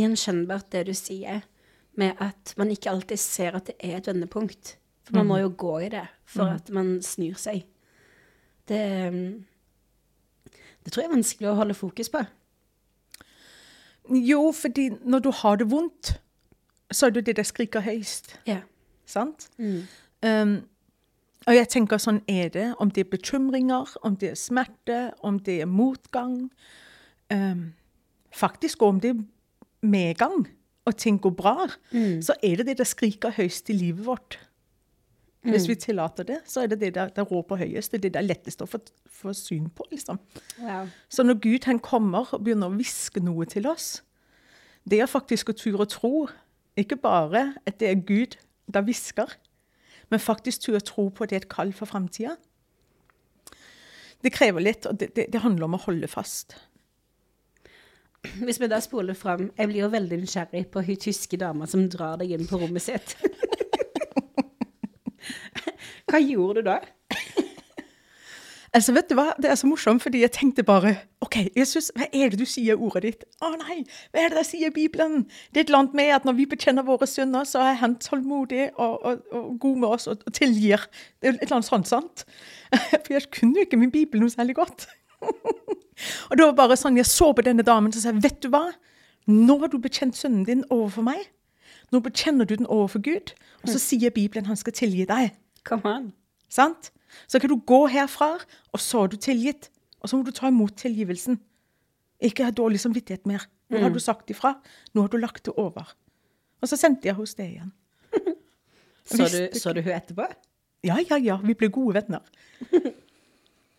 gjenkjennbart 0.00 0.70
det 0.72 0.86
du 0.88 0.94
sier, 0.96 1.44
med 2.00 2.20
at 2.22 2.54
man 2.56 2.70
ikke 2.72 2.90
alltid 2.92 3.20
ser 3.20 3.56
at 3.58 3.68
det 3.68 3.76
er 3.84 3.98
et 3.98 4.08
vendepunkt. 4.08 4.76
For 5.10 5.18
man 5.18 5.26
må 5.26 5.40
jo 5.42 5.52
gå 5.58 5.78
i 5.82 5.88
det 5.90 6.06
for 6.30 6.54
at 6.54 6.68
man 6.70 7.00
snur 7.02 7.34
seg. 7.40 7.64
Det, 8.70 8.82
det 10.84 10.92
tror 10.92 11.02
jeg 11.02 11.08
er 11.08 11.16
vanskelig 11.16 11.48
å 11.50 11.56
holde 11.58 11.74
fokus 11.74 12.12
på. 12.12 12.22
Jo, 14.14 14.52
fordi 14.54 14.88
når 15.02 15.24
du 15.26 15.30
har 15.42 15.58
det 15.58 15.66
vondt, 15.70 16.12
så 16.90 17.06
er 17.06 17.16
det 17.16 17.24
det 17.26 17.36
der 17.40 17.46
skriker 17.46 17.82
høyest. 17.82 18.36
Ja. 18.46 18.60
Sant? 19.06 19.48
Um, 19.58 20.54
og 21.46 21.56
jeg 21.56 21.68
tenker 21.72 21.98
sånn 21.98 22.22
er 22.30 22.50
det. 22.54 22.68
Om 22.78 22.92
det 22.94 23.06
er 23.06 23.10
bekymringer, 23.10 23.90
om 24.06 24.14
det 24.18 24.32
er 24.32 24.38
smerte, 24.38 25.00
om 25.26 25.38
det 25.42 25.60
er 25.64 25.70
motgang. 25.70 26.50
Um, 27.32 27.72
faktisk 28.30 28.82
om 28.86 29.02
det 29.02 29.16
er 29.16 29.22
medgang, 29.82 30.46
og 30.86 30.96
ting 30.96 31.18
går 31.22 31.34
bra, 31.34 31.68
så 32.22 32.34
er 32.42 32.60
det 32.60 32.66
det 32.70 32.78
der 32.78 32.88
skriker 32.88 33.34
høyest 33.34 33.70
i 33.70 33.76
livet 33.78 34.06
vårt. 34.06 34.38
Hvis 35.40 35.68
vi 35.70 35.74
tillater 35.74 36.26
det, 36.28 36.38
så 36.44 36.60
er 36.60 36.66
det 36.68 36.80
det 36.80 36.94
der, 36.94 37.08
der 37.16 37.24
råper 37.24 37.56
høyest. 37.56 37.92
Det 37.92 37.98
er 37.98 38.02
det 38.02 38.14
der 38.18 38.26
letteste 38.26 38.66
å 38.66 38.68
få, 38.68 38.80
få 39.08 39.32
syn 39.32 39.70
på. 39.72 39.86
liksom. 39.90 40.18
Ja. 40.60 40.82
Så 41.08 41.24
når 41.24 41.40
Gud 41.40 41.64
han 41.64 41.80
kommer 41.80 42.28
og 42.34 42.44
begynner 42.44 42.68
å 42.68 42.76
hviske 42.76 43.22
noe 43.24 43.46
til 43.48 43.68
oss, 43.70 44.02
det 44.84 45.00
er 45.00 45.08
faktisk 45.08 45.52
å 45.52 45.56
ture 45.56 45.80
og 45.80 45.88
tro. 45.92 46.28
Ikke 46.76 46.98
bare 47.00 47.54
at 47.64 47.80
det 47.80 47.88
er 47.88 48.04
Gud 48.04 48.36
der 48.68 48.84
hvisker, 48.84 49.32
men 50.10 50.20
faktisk 50.20 50.66
ture 50.66 50.80
og 50.80 50.88
tro 50.88 51.08
på 51.08 51.24
at 51.24 51.32
det 51.32 51.38
er 51.38 51.44
et 51.46 51.52
kall 51.52 51.72
for 51.76 51.88
framtida. 51.88 52.36
Det 54.20 54.32
krever 54.34 54.60
litt, 54.60 54.84
og 54.84 55.00
det, 55.00 55.14
det, 55.16 55.30
det 55.32 55.40
handler 55.40 55.70
om 55.70 55.78
å 55.78 55.84
holde 55.86 56.08
fast. 56.10 56.58
Hvis 58.44 58.60
vi 58.60 58.68
da 58.68 58.76
spoler 58.84 59.16
fram 59.16 59.46
Jeg 59.56 59.68
blir 59.70 59.80
jo 59.80 59.86
veldig 59.94 60.18
nysgjerrig 60.20 60.66
på 60.68 60.82
hun 60.84 60.98
tyske 61.00 61.38
dama 61.40 61.64
som 61.64 61.86
drar 61.88 62.18
deg 62.20 62.34
inn 62.36 62.44
på 62.44 62.60
rommet 62.60 62.84
sitt. 62.84 63.16
Hva 66.10 66.20
gjorde 66.22 66.60
du 66.60 66.70
da? 66.72 66.80
Altså, 68.70 68.92
vet 68.94 69.08
du 69.10 69.16
hva? 69.18 69.32
Det 69.42 69.48
er 69.50 69.56
så 69.58 69.66
morsomt, 69.66 70.02
fordi 70.02 70.20
jeg 70.22 70.30
tenkte 70.30 70.62
bare 70.62 70.92
OK, 71.24 71.40
Jesus, 71.58 71.88
hva 71.96 72.06
er 72.14 72.30
det 72.30 72.38
du 72.38 72.46
sier 72.46 72.76
i 72.76 72.78
ordet 72.78 73.02
ditt? 73.02 73.24
Å 73.42 73.50
nei, 73.58 73.80
hva 74.12 74.22
er 74.22 74.30
det 74.30 74.38
der 74.38 74.46
sier 74.46 74.70
i 74.70 74.74
Bibelen? 74.74 75.24
Det 75.50 75.58
er 75.58 75.64
et 75.64 75.72
eller 75.72 75.80
annet 75.80 75.96
med 75.98 76.12
at 76.14 76.28
når 76.28 76.36
vi 76.38 76.46
bekjenner 76.52 76.86
våre 76.86 77.08
synder, 77.10 77.48
så 77.50 77.64
er 77.66 77.80
Han 77.80 77.96
tålmodig 77.98 78.68
og, 78.76 78.94
og, 79.02 79.24
og 79.34 79.58
god 79.64 79.82
med 79.82 79.88
oss 79.88 80.06
og, 80.06 80.22
og 80.22 80.36
tilgir. 80.38 80.86
Det 81.18 81.32
er 81.32 81.34
et 81.34 81.42
eller 81.48 81.58
annet 81.58 81.70
sånt, 81.70 81.90
sant? 81.90 82.24
For 83.02 83.16
jeg 83.16 83.26
kunne 83.34 83.58
jo 83.58 83.66
ikke 83.66 83.80
min 83.80 83.90
Bibel 83.90 84.22
noe 84.22 84.30
særlig 84.30 84.54
godt. 84.60 84.86
og 86.30 86.38
det 86.38 86.46
var 86.46 86.54
bare 86.62 86.78
sånn, 86.78 87.00
Jeg 87.00 87.10
så 87.10 87.32
på 87.34 87.42
denne 87.42 87.66
damen 87.66 87.90
og 87.90 87.98
sa 87.98 88.14
vet 88.14 88.38
du 88.38 88.52
hva? 88.54 88.68
Nå 89.26 89.58
har 89.64 89.74
du 89.74 89.80
bekjent 89.82 90.14
sønnen 90.14 90.46
din 90.46 90.62
overfor 90.70 91.10
meg. 91.10 91.26
Nå 91.90 91.98
bekjenner 92.06 92.46
du 92.46 92.54
den 92.54 92.70
overfor 92.70 93.02
Gud. 93.02 93.34
Og 93.64 93.74
så 93.74 93.82
sier 93.82 94.14
Bibelen 94.14 94.46
han 94.46 94.58
skal 94.58 94.78
tilgi 94.78 95.10
deg. 95.10 95.34
Come 95.68 95.82
on. 95.88 96.10
Sant? 96.50 96.90
Så 97.26 97.40
kan 97.42 97.50
du 97.50 97.58
gå 97.66 97.84
herfra, 97.90 98.36
og 98.72 98.80
så 98.82 99.04
er 99.04 99.12
du 99.12 99.16
tilgitt. 99.20 99.70
Og 100.00 100.08
så 100.08 100.16
må 100.16 100.24
du 100.24 100.32
ta 100.34 100.48
imot 100.48 100.76
tilgivelsen. 100.80 101.40
Ikke 102.20 102.46
ha 102.46 102.54
dårlig 102.54 102.80
samvittighet 102.80 103.26
mer. 103.28 103.46
Nå 103.70 103.80
har 103.84 103.92
du 103.94 104.00
sagt 104.02 104.30
ifra. 104.32 104.54
Nå 104.94 105.04
har 105.04 105.12
du 105.12 105.18
lagt 105.20 105.44
det 105.46 105.54
over. 105.60 105.92
Og 106.60 106.68
så 106.68 106.76
sendte 106.76 107.08
jeg 107.08 107.16
hos 107.18 107.34
deg 107.38 107.56
igjen. 107.56 107.72
Så 109.10 109.26
du, 109.26 109.58
så 109.58 109.72
du 109.74 109.80
hun 109.82 109.90
etterpå? 109.90 110.22
Ja, 110.86 111.00
ja, 111.02 111.16
ja. 111.18 111.34
Vi 111.42 111.54
ble 111.58 111.66
gode 111.72 111.96
venner. 111.96 112.20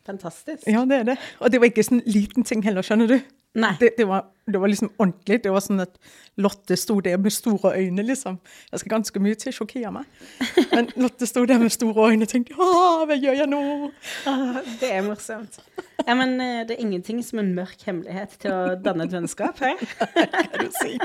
Fantastisk. 0.09 0.65
Ja, 0.67 0.81
det 0.89 0.97
er 0.97 1.05
det. 1.07 1.15
Og 1.39 1.53
det 1.53 1.61
var 1.61 1.69
ikke 1.69 1.85
sånn 1.87 2.01
liten 2.09 2.43
ting 2.43 2.63
heller, 2.65 2.83
skjønner 2.83 3.07
du. 3.07 3.15
Nei. 3.53 3.73
Det, 3.79 3.89
det, 3.97 4.05
var, 4.07 4.29
det 4.47 4.59
var 4.61 4.67
liksom 4.71 4.93
ordentlig. 4.95 5.41
Det 5.43 5.51
var 5.51 5.63
sånn 5.63 5.83
at 5.83 5.97
Lotte 6.39 6.77
sto 6.79 6.95
der 7.03 7.17
med 7.19 7.33
store 7.35 7.73
øyne, 7.75 8.05
liksom. 8.07 8.37
Det 8.71 8.79
skal 8.79 8.93
ganske 8.93 9.23
mye 9.23 9.35
til 9.39 9.51
å 9.51 9.55
sjokkere 9.57 9.91
meg. 9.91 10.21
Men 10.71 10.87
Lotte 11.03 11.27
sto 11.27 11.43
der 11.49 11.59
med 11.59 11.73
store 11.75 12.13
øyne 12.13 12.27
og 12.27 12.31
tenkte 12.31 12.55
Å, 12.55 12.69
hva 13.09 13.17
gjør 13.19 13.41
jeg 13.41 13.51
nå? 13.51 13.61
Ah, 14.31 14.61
det 14.79 14.93
er 14.95 15.03
morsomt. 15.03 15.59
Ja, 16.05 16.15
men 16.15 16.37
eh, 16.39 16.61
det 16.67 16.77
er 16.77 16.85
ingenting 16.85 17.19
som 17.27 17.43
en 17.43 17.51
mørk 17.57 17.83
hemmelighet 17.87 18.39
til 18.41 18.55
å 18.55 18.75
danne 18.79 19.09
et 19.09 19.15
vennskap, 19.19 19.59
hæ? 19.59 19.75
Kan 20.53 20.69
du 20.69 20.71
si. 20.79 20.95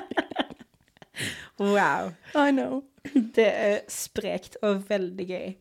Wow. 1.59 2.12
I 2.38 2.53
know. 2.55 2.85
Det 3.12 3.47
er 3.49 3.79
sprekt 3.91 4.59
og 4.62 4.87
veldig 4.88 5.26
gøy. 5.26 5.55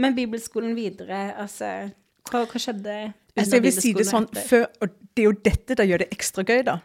Men 0.00 0.16
bibelskolen 0.16 0.72
videre, 0.78 1.34
altså 1.36 1.90
Hva, 2.30 2.44
hva 2.46 2.60
skjedde 2.62 2.96
Altså, 3.36 3.56
jeg 3.56 3.62
vil 3.62 3.74
si 3.74 3.92
det 3.94 4.06
sånn, 4.08 4.26
før, 4.48 4.66
og 4.82 4.92
det 5.14 5.22
er 5.22 5.28
jo 5.28 5.36
dette 5.44 5.76
der 5.78 5.86
gjør 5.88 6.02
det 6.02 6.10
ekstra 6.14 6.44
gøy, 6.46 6.62
da. 6.66 6.78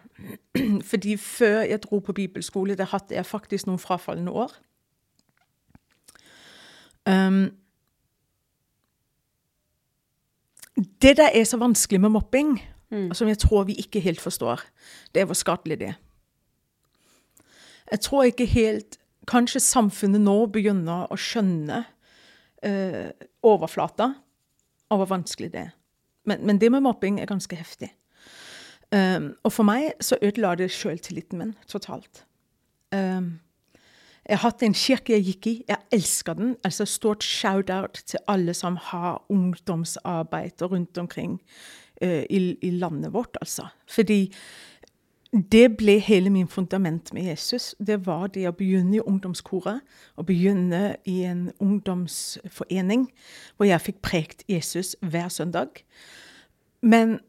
Fordi 0.91 1.17
før 1.21 1.63
jeg 1.65 1.81
dro 1.85 1.99
på 2.05 2.15
bibelskole, 2.17 2.77
det 2.77 2.91
hadde 2.93 3.17
jeg 3.17 3.25
faktisk 3.25 3.69
noen 3.69 3.81
frafallende 3.81 4.33
år. 4.33 4.53
Um, 7.05 7.43
det 11.01 11.15
der 11.17 11.31
er 11.33 11.43
så 11.47 11.57
vanskelig 11.61 12.01
med 12.01 12.15
mobbing, 12.15 12.57
og 12.95 13.15
som 13.17 13.27
jeg 13.27 13.37
tror 13.41 13.65
vi 13.67 13.75
ikke 13.81 13.99
helt 13.99 14.21
forstår, 14.21 14.61
det 15.13 15.21
er 15.21 15.25
hvor 15.25 15.37
skadelig 15.37 15.79
det 15.79 15.87
er. 15.87 15.97
Jeg 17.91 17.99
tror 17.99 18.23
ikke 18.23 18.45
helt 18.45 18.97
kanskje 19.29 19.59
samfunnet 19.59 20.21
nå 20.21 20.37
begynner 20.53 21.09
å 21.11 21.17
skjønne 21.19 21.83
uh, 22.65 23.09
overflata 23.45 24.13
og 24.89 25.01
hvor 25.01 25.09
vanskelig 25.09 25.51
det 25.53 25.65
er. 25.67 25.73
Men, 26.25 26.45
men, 26.45 26.59
det 26.61 26.71
med 26.71 26.83
mobbing 26.85 27.19
er 27.21 27.29
ganske 27.29 27.55
heftig. 27.55 27.91
Um, 28.93 29.33
og 29.43 29.51
for 29.51 29.67
meg 29.67 29.93
så 30.01 30.17
ødela 30.21 30.53
det 30.55 30.69
sjøltilliten 30.71 31.39
min 31.41 31.55
totalt. 31.67 32.23
Um, 32.93 33.39
jeg 34.25 34.39
har 34.39 34.49
hatt 34.49 34.63
en 34.65 34.73
kirke 34.77 35.13
jeg 35.13 35.25
gikk 35.25 35.47
i. 35.47 35.55
Jeg 35.69 35.77
elsker 35.93 36.37
den. 36.37 36.55
Altså 36.65 36.85
Stort 36.89 37.23
shout-out 37.23 38.01
til 38.05 38.19
alle 38.27 38.53
som 38.57 38.77
har 38.81 39.23
ungdomsarbeid 39.29 40.61
rundt 40.61 40.97
omkring 40.97 41.39
uh, 42.01 42.23
i, 42.29 42.57
i, 42.61 42.69
landet 42.69 43.13
vårt, 43.13 43.37
altså. 43.41 43.67
Fordi 43.87 44.33
det 45.35 45.77
ble 45.77 45.97
hele 45.99 46.29
min 46.31 46.47
fundament 46.47 47.13
med 47.13 47.23
Jesus. 47.27 47.75
Det 47.79 47.97
var 48.05 48.29
det 48.31 48.45
å 48.47 48.55
begynne 48.55 48.95
i 48.95 49.03
ungdomskoret, 49.03 49.81
å 50.15 50.23
begynne 50.23 50.95
i 51.03 51.23
en 51.27 51.49
ungdomsforening 51.59 53.09
hvor 53.57 53.67
jeg 53.67 53.83
fikk 53.83 53.99
prekt 54.05 54.45
Jesus 54.47 54.95
hver 55.01 55.27
søndag. 55.29 55.83
Men 56.81 57.19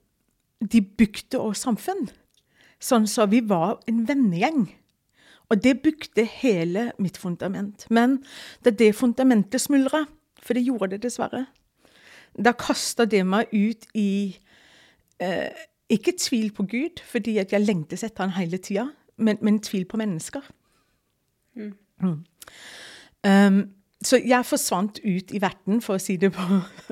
de 0.62 0.82
bygde 0.82 1.40
også 1.42 1.66
samfunn. 1.66 2.06
Sånn 2.78 3.08
så 3.10 3.26
vi 3.26 3.42
var 3.42 3.80
en 3.90 4.04
vennegjeng. 4.06 4.68
Og 5.50 5.62
det 5.62 5.80
bygde 5.82 6.26
hele 6.42 6.90
mitt 7.02 7.18
fundament. 7.18 7.88
Men 7.90 8.20
da 8.62 8.70
det 8.70 8.94
fundamentet 8.98 9.62
smuldra, 9.62 10.04
for 10.42 10.54
det 10.54 10.66
gjorde 10.66 10.94
det 10.94 11.02
dessverre, 11.06 11.46
da 12.36 12.52
kasta 12.52 13.06
det 13.08 13.22
meg 13.26 13.50
ut 13.50 13.86
i 13.96 14.36
eh, 15.22 15.66
Ikke 15.92 16.16
tvil 16.18 16.50
på 16.52 16.66
Gud, 16.66 17.02
fordi 17.06 17.38
at 17.38 17.52
jeg 17.54 17.62
lengtes 17.62 18.02
etter 18.04 18.26
han 18.26 18.34
hele 18.34 18.58
tida, 18.58 18.88
men, 19.16 19.38
men, 19.40 19.60
tvil 19.62 19.86
på 19.88 19.96
mennesker. 20.00 20.42
Mm. 21.54 21.72
Mm. 22.02 22.16
Um, 23.26 23.60
så 24.04 24.18
jeg 24.20 24.44
forsvant 24.44 24.98
ut 25.04 25.32
i 25.32 25.40
verden, 25.40 25.78
for 25.82 25.96
å 25.96 26.02
si 26.02 26.18
det 26.20 26.32
på 26.34 26.42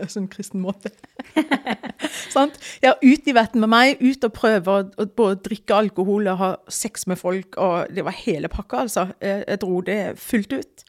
en 0.00 0.10
sånn 0.10 0.28
kristen 0.32 0.62
måte. 0.64 0.92
jeg 1.36 2.88
er 2.88 3.02
ut 3.02 3.28
i 3.28 3.34
verden 3.36 3.60
med 3.60 3.70
meg, 3.74 4.00
ut 4.00 4.24
og 4.24 4.32
prøve 4.34 4.78
å, 4.78 4.86
å 4.96 5.08
både 5.20 5.42
drikke 5.50 5.76
alkohol 5.84 6.30
og 6.32 6.40
ha 6.40 6.50
sex 6.72 7.06
med 7.10 7.20
folk. 7.20 7.58
og 7.60 7.92
Det 7.94 8.06
var 8.06 8.16
hele 8.22 8.50
pakka, 8.52 8.86
altså. 8.86 9.08
Jeg, 9.20 9.44
jeg 9.44 9.62
dro 9.66 9.82
det 9.84 10.00
fullt 10.22 10.56
ut. 10.56 10.86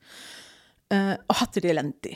Uh, 0.93 1.13
og 1.27 1.37
hadde 1.41 1.65
det 1.65 1.73
elendig. 1.73 2.15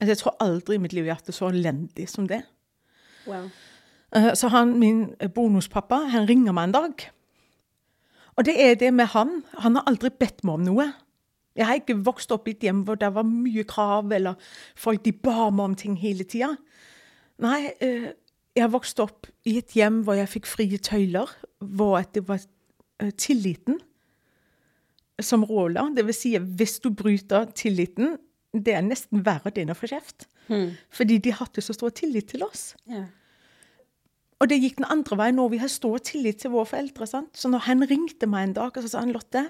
Altså, 0.00 0.10
jeg 0.10 0.20
tror 0.24 0.36
aldri 0.44 0.76
i 0.76 0.82
mitt 0.82 0.96
liv 0.96 1.06
jeg 1.06 1.14
har 1.14 1.20
hatt 1.20 1.30
det 1.30 1.36
så 1.36 1.52
elendig 1.52 2.08
som 2.10 2.26
det. 2.28 2.42
Wow. 3.26 3.48
Uh, 4.14 4.32
så 4.38 4.50
han, 4.52 4.76
min 4.78 5.08
bonuspappa 5.34 6.04
han 6.12 6.28
ringer 6.28 6.54
meg 6.54 6.68
en 6.68 6.76
dag. 6.76 7.06
Og 8.36 8.44
det 8.44 8.54
er 8.60 8.76
det 8.78 8.92
med 8.94 9.10
han. 9.16 9.40
Han 9.64 9.78
har 9.78 9.88
aldri 9.88 10.12
bedt 10.12 10.44
meg 10.44 10.60
om 10.60 10.66
noe. 10.66 10.90
Jeg 11.56 11.66
har 11.66 11.80
ikke 11.80 11.96
vokst 12.04 12.32
opp 12.34 12.48
i 12.50 12.52
et 12.52 12.66
hjem 12.66 12.82
hvor 12.84 12.98
det 13.00 13.08
var 13.16 13.24
mye 13.24 13.64
krav, 13.68 14.12
eller 14.12 14.36
folk 14.76 15.04
de 15.06 15.12
ba 15.12 15.48
meg 15.48 15.64
om 15.70 15.76
ting 15.78 15.96
hele 15.96 16.26
tida. 16.28 16.52
Nei, 17.42 17.72
eh, 17.80 18.10
jeg 18.56 18.64
har 18.64 18.72
vokst 18.72 19.00
opp 19.00 19.28
i 19.48 19.56
et 19.60 19.72
hjem 19.76 20.02
hvor 20.04 20.18
jeg 20.18 20.32
fikk 20.32 20.48
frie 20.48 20.80
tøyler, 20.80 21.32
hvor 21.60 22.04
det 22.12 22.26
var 22.28 22.40
eh, 23.00 23.12
tilliten 23.16 23.80
som 25.20 25.44
råla. 25.48 25.88
Det 25.96 26.04
vil 26.04 26.16
si, 26.16 26.34
hvis 26.36 26.78
du 26.84 26.90
bryter 26.92 27.48
tilliten, 27.56 28.18
det 28.52 28.76
er 28.76 28.84
nesten 28.84 29.24
verre 29.24 29.52
enn 29.56 29.72
å 29.72 29.76
få 29.76 29.88
kjeft. 29.88 30.28
Hmm. 30.50 30.74
Fordi 30.92 31.18
de 31.24 31.32
hadde 31.34 31.64
så 31.64 31.74
stor 31.76 31.92
tillit 31.96 32.28
til 32.32 32.44
oss. 32.44 32.74
Ja. 32.88 33.06
Og 34.40 34.50
det 34.50 34.58
gikk 34.60 34.80
den 34.80 34.90
andre 34.92 35.16
veien 35.16 35.38
når 35.38 35.52
vi 35.54 35.60
har 35.62 35.70
stor 35.72 36.02
tillit 36.04 36.42
til 36.42 36.52
våre 36.52 36.68
foreldre. 36.68 37.06
Sant? 37.08 37.32
Så 37.36 37.48
når 37.48 37.64
han 37.70 37.86
ringte 37.88 38.28
meg 38.28 38.50
en 38.50 38.58
dag 38.58 38.74
og 38.74 38.84
så 38.84 38.92
sa 38.92 39.04
han, 39.04 39.14
Lotte 39.16 39.46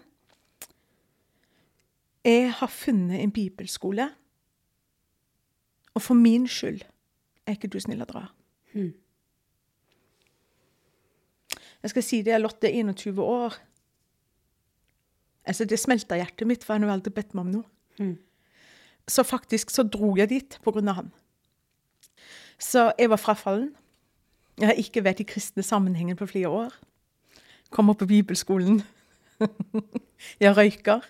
jeg 2.27 2.51
har 2.59 2.67
funnet 2.67 3.21
en 3.23 3.31
bibelskole, 3.31 4.09
og 5.95 6.03
for 6.03 6.15
min 6.15 6.49
skyld 6.51 6.81
er 7.47 7.55
ikke 7.55 7.71
du 7.71 7.79
snill 7.81 8.03
å 8.03 8.09
dra. 8.11 8.23
Hmm. 8.73 8.91
Jeg 11.85 11.93
skal 11.93 12.03
si 12.03 12.21
det, 12.27 12.41
Lotte 12.43 12.67
er 12.67 12.83
21 12.83 13.23
år. 13.23 13.55
Altså, 15.47 15.65
Det 15.65 15.79
smelta 15.79 16.19
hjertet 16.19 16.47
mitt, 16.51 16.65
for 16.65 16.75
han 16.75 16.83
har 16.83 16.97
aldri 16.97 17.15
bedt 17.15 17.35
meg 17.35 17.47
om 17.47 17.53
noe. 17.55 17.65
Hmm. 18.01 18.19
Så 19.07 19.23
faktisk 19.23 19.71
så 19.71 19.87
dro 19.87 20.17
jeg 20.19 20.29
dit 20.29 20.59
på 20.65 20.75
grunn 20.75 20.91
av 20.91 20.99
han. 20.99 21.13
Så 22.59 22.91
jeg 22.99 23.11
var 23.11 23.23
frafallen. 23.23 23.71
Jeg 24.57 24.71
har 24.71 24.79
ikke 24.81 25.05
vært 25.05 25.21
i 25.21 25.29
kristne 25.29 25.65
sammenhenger 25.65 26.17
på 26.17 26.29
flere 26.31 26.49
år. 26.49 26.77
Kom 27.75 27.91
opp 27.93 28.01
på 28.01 28.09
bibelskolen. 28.09 28.81
jeg 30.43 30.57
røyker. 30.57 31.05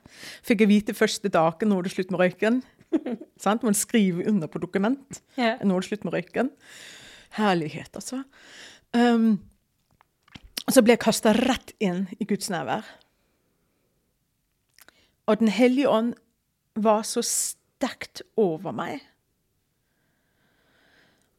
Fikk 0.46 0.64
jeg 0.64 0.70
vite 0.70 0.96
første 0.96 1.30
dagen 1.30 1.70
nå 1.70 1.78
er 1.78 1.86
det 1.86 1.94
slutt 1.94 2.10
med 2.10 2.22
røyken. 2.24 2.62
Sant? 3.44 3.62
Man 3.66 3.76
skriver 3.76 4.26
under 4.30 4.50
på 4.50 4.62
dokument. 4.62 5.22
Yeah. 5.38 5.60
Nå 5.62 5.76
er 5.76 5.84
det 5.84 5.90
slutt 5.90 6.06
med 6.06 6.16
røyken. 6.16 6.50
Herlighet, 7.36 7.92
altså. 7.94 8.22
Um, 8.96 9.36
og 10.66 10.74
så 10.74 10.82
ble 10.82 10.96
jeg 10.96 11.04
kasta 11.04 11.34
rett 11.36 11.74
inn 11.82 12.06
i 12.18 12.26
Guds 12.26 12.50
nærvær. 12.50 12.86
Og 15.26 15.38
Den 15.38 15.50
hellige 15.50 15.90
ånd 15.90 16.14
var 16.74 17.02
så 17.06 17.22
sterkt 17.22 18.22
over 18.38 18.74
meg 18.74 19.02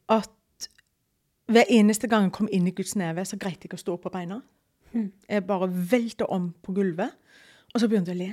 at 0.08 0.32
hver 1.48 1.70
eneste 1.72 2.08
gang 2.08 2.28
jeg 2.28 2.34
kom 2.36 2.48
inn 2.52 2.68
i 2.68 2.74
Guds 2.76 2.96
neve, 2.96 3.24
så 3.24 3.38
greit 3.40 3.62
jeg 3.62 3.70
ikke 3.70 3.78
å 3.80 3.84
stå 3.84 3.96
på 4.02 4.12
beina. 4.12 4.42
Jeg 5.28 5.46
bare 5.48 5.68
velta 5.68 6.26
om 6.32 6.50
på 6.64 6.72
gulvet, 6.76 7.14
og 7.74 7.80
så 7.80 7.88
begynte 7.88 8.12
jeg 8.12 8.18
å 8.18 8.22
le. 8.22 8.32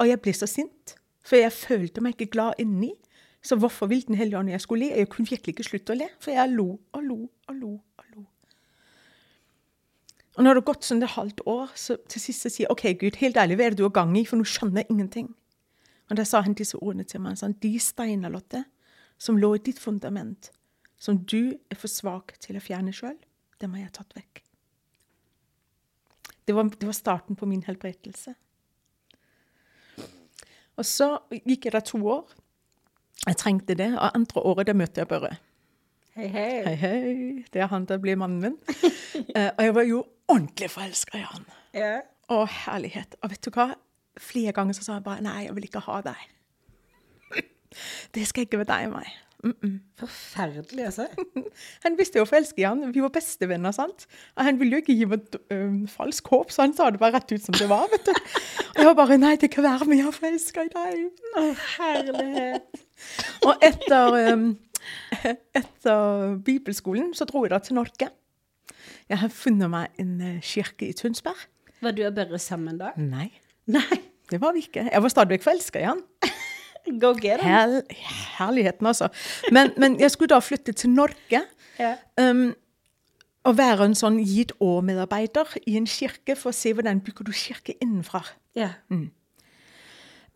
Og 0.00 0.08
jeg 0.08 0.20
ble 0.24 0.34
så 0.36 0.48
sint, 0.48 0.94
for 1.24 1.36
jeg 1.40 1.52
følte 1.52 2.04
meg 2.04 2.16
ikke 2.16 2.32
glad 2.36 2.60
inni. 2.62 2.94
Så 3.42 3.56
hvorfor 3.56 3.88
ville 3.88 4.04
Den 4.06 4.18
hellige 4.20 4.38
ånd 4.38 4.50
jeg 4.52 4.60
skulle 4.60 4.88
le? 4.88 4.96
Jeg 4.96 5.08
kunne 5.08 5.28
virkelig 5.28 5.54
ikke 5.54 5.64
slutte 5.64 5.92
å 5.94 5.96
le, 5.96 6.08
for 6.20 6.32
jeg 6.32 6.52
lo 6.52 6.78
og 6.92 7.02
lo 7.04 7.18
og 7.48 7.54
lo. 7.56 7.72
Og 7.96 8.04
lo. 8.14 8.24
Og 10.36 10.44
når 10.44 10.54
det 10.54 10.60
har 10.60 10.68
gått 10.72 10.84
sånn 10.84 11.02
et 11.02 11.16
halvt 11.16 11.40
år, 11.46 11.72
så 11.74 11.96
til 12.08 12.20
sist 12.20 12.44
sier 12.48 12.66
jeg 12.66 12.72
OK, 12.72 12.84
Gud, 13.00 13.16
helt 13.20 13.36
ærlig, 13.36 13.56
hva 13.56 13.64
er 13.64 13.74
det 13.74 13.80
du 13.80 13.86
har 13.88 13.96
gang 13.96 14.12
i? 14.16 14.26
For 14.28 14.40
nå 14.40 14.44
skjønner 14.44 14.84
jeg 14.84 14.92
ingenting. 14.92 15.34
Og 16.10 16.16
da 16.16 16.24
sa 16.28 16.42
han 16.44 16.56
disse 16.58 16.76
ordene 16.80 17.04
til 17.04 17.20
meg. 17.24 17.38
sånn, 17.38 17.56
De 17.60 17.78
steiner, 17.78 18.32
Lotte, 18.32 18.64
som 19.18 19.36
lå 19.36 19.54
i 19.56 19.62
ditt 19.64 19.78
fundament, 19.78 20.50
som 21.00 21.18
du 21.24 21.56
er 21.72 21.78
for 21.80 21.88
svak 21.88 22.36
til 22.44 22.58
å 22.58 22.62
fjerne 22.62 22.92
sjøl, 22.94 23.16
dem 23.60 23.74
har 23.76 23.86
jeg 23.86 23.96
tatt 23.96 24.16
vekk. 24.16 24.42
Det 26.44 26.56
var, 26.56 26.68
det 26.74 26.88
var 26.88 26.96
starten 26.96 27.38
på 27.38 27.48
min 27.48 27.62
helbredelse. 27.64 28.34
Og 30.80 30.86
så 30.88 31.12
gikk 31.30 31.68
jeg 31.68 31.74
der 31.76 31.84
to 31.84 32.00
år. 32.08 32.32
Jeg 33.26 33.36
trengte 33.36 33.76
det. 33.76 33.90
Og 33.94 34.16
andre 34.16 34.42
året 34.48 34.70
der 34.70 34.76
møtte 34.76 35.02
jeg 35.02 35.10
Børre. 35.10 35.34
Hei, 36.16 36.26
hei. 36.32 36.48
Hei, 36.64 36.74
hei. 36.80 37.44
Det 37.52 37.62
er 37.62 37.68
han 37.70 37.84
der 37.86 38.00
blir 38.02 38.18
mannen 38.18 38.40
min. 38.42 38.56
uh, 39.36 39.50
og 39.56 39.64
jeg 39.64 39.74
var 39.76 39.86
jo 39.86 40.02
ordentlig 40.28 40.70
forelska 40.72 41.20
i 41.20 41.24
han. 41.28 41.46
Ja. 41.76 41.94
Å, 42.32 42.42
herlighet. 42.64 43.16
Og 43.22 43.32
vet 43.32 43.44
du 43.44 43.52
hva? 43.54 43.70
Flere 44.20 44.54
ganger 44.56 44.76
så 44.76 44.84
sa 44.86 44.98
jeg 44.98 45.06
bare 45.06 45.24
nei, 45.24 45.44
jeg 45.46 45.56
vil 45.56 45.68
ikke 45.68 45.84
ha 45.86 46.00
deg. 46.08 46.24
det 48.16 48.26
skal 48.26 48.48
ikke 48.48 48.62
være 48.62 48.72
deg 48.72 48.88
og 48.90 48.96
meg. 48.98 49.12
Mm 49.44 49.54
-mm. 49.62 49.78
Forferdelig 49.98 50.84
altså. 50.84 51.06
han 51.84 51.98
visste 51.98 52.18
jo 52.18 52.24
å 52.24 52.28
forelske 52.28 52.60
i 52.60 52.64
han. 52.64 52.94
Vi 52.94 53.00
var 53.00 53.08
bestevenner. 53.08 53.72
sant? 53.72 54.06
Og 54.36 54.44
han 54.44 54.60
ville 54.60 54.76
jo 54.76 54.82
ikke 54.82 54.96
gi 54.96 55.04
meg 55.04 55.20
um, 55.50 55.86
falsk 55.88 56.28
håp, 56.28 56.50
så 56.50 56.62
han 56.62 56.74
sa 56.76 56.90
det 56.90 57.00
bare 57.00 57.14
rett 57.16 57.32
ut 57.32 57.42
som 57.42 57.54
det 57.54 57.68
var. 57.68 57.88
vet 57.90 58.06
du. 58.06 58.10
Og 58.10 58.76
jeg 58.76 58.86
var 58.86 58.94
bare 58.94 59.18
Nei, 59.18 59.36
det 59.36 59.50
kan 59.50 59.64
være, 59.64 59.96
jeg 59.96 60.06
er 60.06 60.10
forelska 60.10 60.64
i 60.64 60.72
deg. 60.74 61.10
Å, 61.36 61.54
herlighet. 61.78 62.84
og 63.46 63.54
etter, 63.62 64.32
um, 64.32 64.58
etter 65.54 66.36
bibelskolen 66.44 67.14
så 67.14 67.24
dro 67.24 67.44
jeg 67.44 67.50
da 67.50 67.58
til 67.58 67.74
Norge. 67.80 68.10
Jeg 69.08 69.18
har 69.18 69.28
funnet 69.28 69.70
meg 69.70 69.88
en 69.98 70.20
uh, 70.20 70.40
kirke 70.40 70.88
i 70.88 70.92
Tønsberg. 70.92 71.48
Var 71.80 71.96
du 71.96 72.04
og 72.06 72.14
Børre 72.14 72.38
sammen 72.38 72.78
da? 72.78 72.92
Nei. 72.96 73.30
Nei. 73.66 74.04
Det 74.30 74.40
var 74.40 74.52
vi 74.52 74.58
ikke. 74.58 74.90
Jeg 74.92 75.02
var 75.02 75.08
stadig 75.08 75.42
forelska 75.42 75.80
i 75.80 75.88
han. 75.88 76.04
Go 77.00 77.12
get 77.14 77.42
Her, 77.42 77.82
herligheten, 78.38 78.86
altså. 78.86 79.08
Men, 79.52 79.72
men, 79.76 80.00
jeg 80.00 80.10
skulle 80.10 80.32
da 80.34 80.38
flytte 80.38 80.72
til 80.72 80.90
Norge. 80.90 81.42
Ja. 81.78 81.94
Um, 82.20 82.54
og 83.44 83.56
være 83.56 83.86
en 83.88 83.96
sånn 83.96 84.18
gitt 84.20 84.52
år-medarbeider 84.60 85.56
i 85.66 85.78
en 85.80 85.88
kirke 85.88 86.36
for 86.36 86.52
å 86.52 86.56
se 86.56 86.74
hvordan 86.76 87.00
bygger 87.04 87.28
du 87.28 87.32
kirke 87.32 87.76
innenfra. 87.80 88.20
Ja. 88.56 88.74
Mm. 88.92 89.08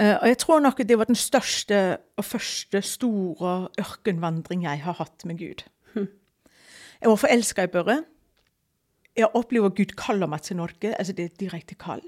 Uh, 0.00 0.16
og 0.22 0.26
jeg 0.30 0.38
tror 0.42 0.62
nok 0.64 0.80
det 0.83 0.98
var 0.98 1.11
den 1.11 1.18
største 1.18 1.83
og 2.18 2.24
første 2.26 2.80
store 2.83 3.68
ørkenvandring 3.80 4.64
jeg 4.66 4.83
har 4.87 4.96
hatt 4.98 5.26
med 5.28 5.38
Gud. 5.38 5.66
Hm. 5.94 6.09
Jeg 7.00 7.12
var 7.12 7.20
forelska 7.20 7.68
i 7.68 7.72
Børre. 7.72 8.00
Jeg 9.14 9.30
opplever 9.38 9.70
Gud 9.70 9.94
kaller 10.00 10.26
meg 10.26 10.42
til 10.42 10.57
Norge. 10.59 10.94
altså 10.98 11.12
Det 11.12 11.24
er 11.24 11.40
direkte 11.40 11.76
kall. 11.78 12.02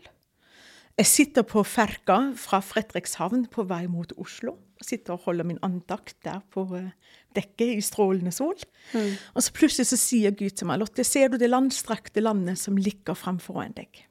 Jeg 0.96 1.08
sitter 1.10 1.44
på 1.44 1.60
ferka 1.68 2.16
fra 2.40 2.62
Fredrikshavn 2.64 3.44
på 3.52 3.66
vei 3.68 3.82
mot 3.92 4.14
Oslo. 4.16 4.54
Jeg 4.80 4.88
sitter 4.88 5.16
og 5.16 5.26
holder 5.26 5.44
min 5.44 5.60
andakt 5.64 6.16
der 6.24 6.40
på 6.52 6.64
eh, 6.76 6.88
dekket 7.36 7.74
i 7.76 7.84
strålende 7.84 8.32
sol. 8.32 8.56
Mm. 8.94 9.12
Og 9.36 9.44
så 9.44 9.52
plutselig 9.56 9.90
så 9.90 9.98
sier 10.00 10.32
Gud 10.36 10.56
til 10.56 10.68
meg, 10.68 10.80
Lotte, 10.80 11.04
ser 11.04 11.28
du 11.32 11.36
det 11.40 11.50
landstrakte 11.52 12.24
landet 12.24 12.60
som 12.60 12.80
ligger 12.80 13.16
framfor 13.16 13.60
deg? 13.76 14.06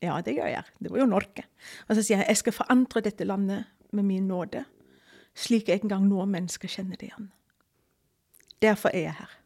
Ja, 0.00 0.16
det 0.24 0.38
gjør 0.38 0.48
jeg. 0.48 0.64
Det 0.80 0.92
var 0.92 1.02
jo 1.02 1.10
Norge. 1.10 1.44
Og 1.88 1.96
så 1.96 2.00
sier 2.00 2.22
jeg, 2.22 2.28
jeg 2.32 2.40
skal 2.40 2.56
forandre 2.56 3.04
dette 3.04 3.28
landet 3.28 3.68
med 3.92 4.08
min 4.08 4.28
nåde, 4.30 4.64
slik 5.36 5.68
jeg 5.68 5.82
en 5.82 5.92
gang 5.92 6.08
når 6.08 6.32
mennesker 6.32 6.72
kjenner 6.72 6.96
det 6.96 7.10
igjen. 7.10 7.28
Derfor 8.64 8.92
er 8.96 9.10
jeg 9.10 9.18
her. 9.20 9.36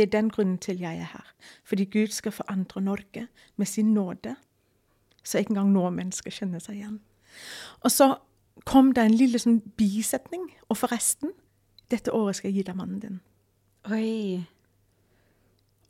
Det 0.00 0.06
er 0.06 0.20
den 0.20 0.30
grunnen 0.30 0.58
til 0.58 0.78
jeg 0.80 0.96
er 0.96 1.10
her. 1.12 1.32
Fordi 1.64 1.84
Gud 1.84 2.06
skal 2.06 2.32
forandre 2.32 2.80
Norge 2.80 3.26
med 3.56 3.66
sin 3.66 3.94
nåde, 3.94 4.36
så 5.24 5.38
ikke 5.38 5.50
engang 5.50 5.72
nå 5.72 5.90
mennesker 5.90 6.32
kjenner 6.32 6.58
seg 6.58 6.78
igjen. 6.78 7.00
Og 7.84 7.90
så 7.92 8.14
kom 8.64 8.94
det 8.96 9.04
en 9.04 9.16
lille 9.20 9.36
sånn 9.38 9.58
bisetning. 9.76 10.46
Og 10.72 10.78
forresten, 10.80 11.34
dette 11.92 12.14
året 12.16 12.38
skal 12.38 12.48
jeg 12.48 12.62
gi 12.62 12.64
deg 12.70 12.78
mannen 12.78 13.02
din. 13.02 13.20
Oi. 13.92 14.40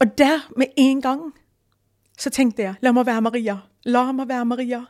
Og 0.02 0.18
der, 0.18 0.42
med 0.58 0.74
en 0.76 1.00
gang, 1.06 1.22
så 2.18 2.34
tenkte 2.34 2.66
jeg 2.66 2.82
la 2.82 2.90
meg 2.90 3.06
være 3.06 3.22
Maria. 3.28 3.56
La 3.86 4.08
meg 4.10 4.26
være 4.26 4.50
Maria. 4.56 4.82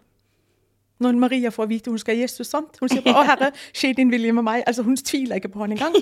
Når 1.01 1.17
Maria 1.17 1.49
får 1.49 1.67
vite 1.71 1.91
hun 1.91 1.99
skal 1.99 2.17
ha 2.17 2.23
Jesus, 2.23 2.51
sant? 2.53 2.77
Hun 2.81 2.89
sier 2.93 3.01
bare 3.03 3.23
'Å, 3.23 3.27
Herre, 3.27 3.51
skje 3.73 3.95
din 3.97 4.11
vilje 4.13 4.33
med 4.37 4.45
meg'. 4.45 4.63
Altså, 4.67 4.83
Hun 4.85 4.97
tviler 4.97 5.41
ikke 5.41 5.49
på 5.49 5.61
han 5.65 5.73
engang. 5.73 5.95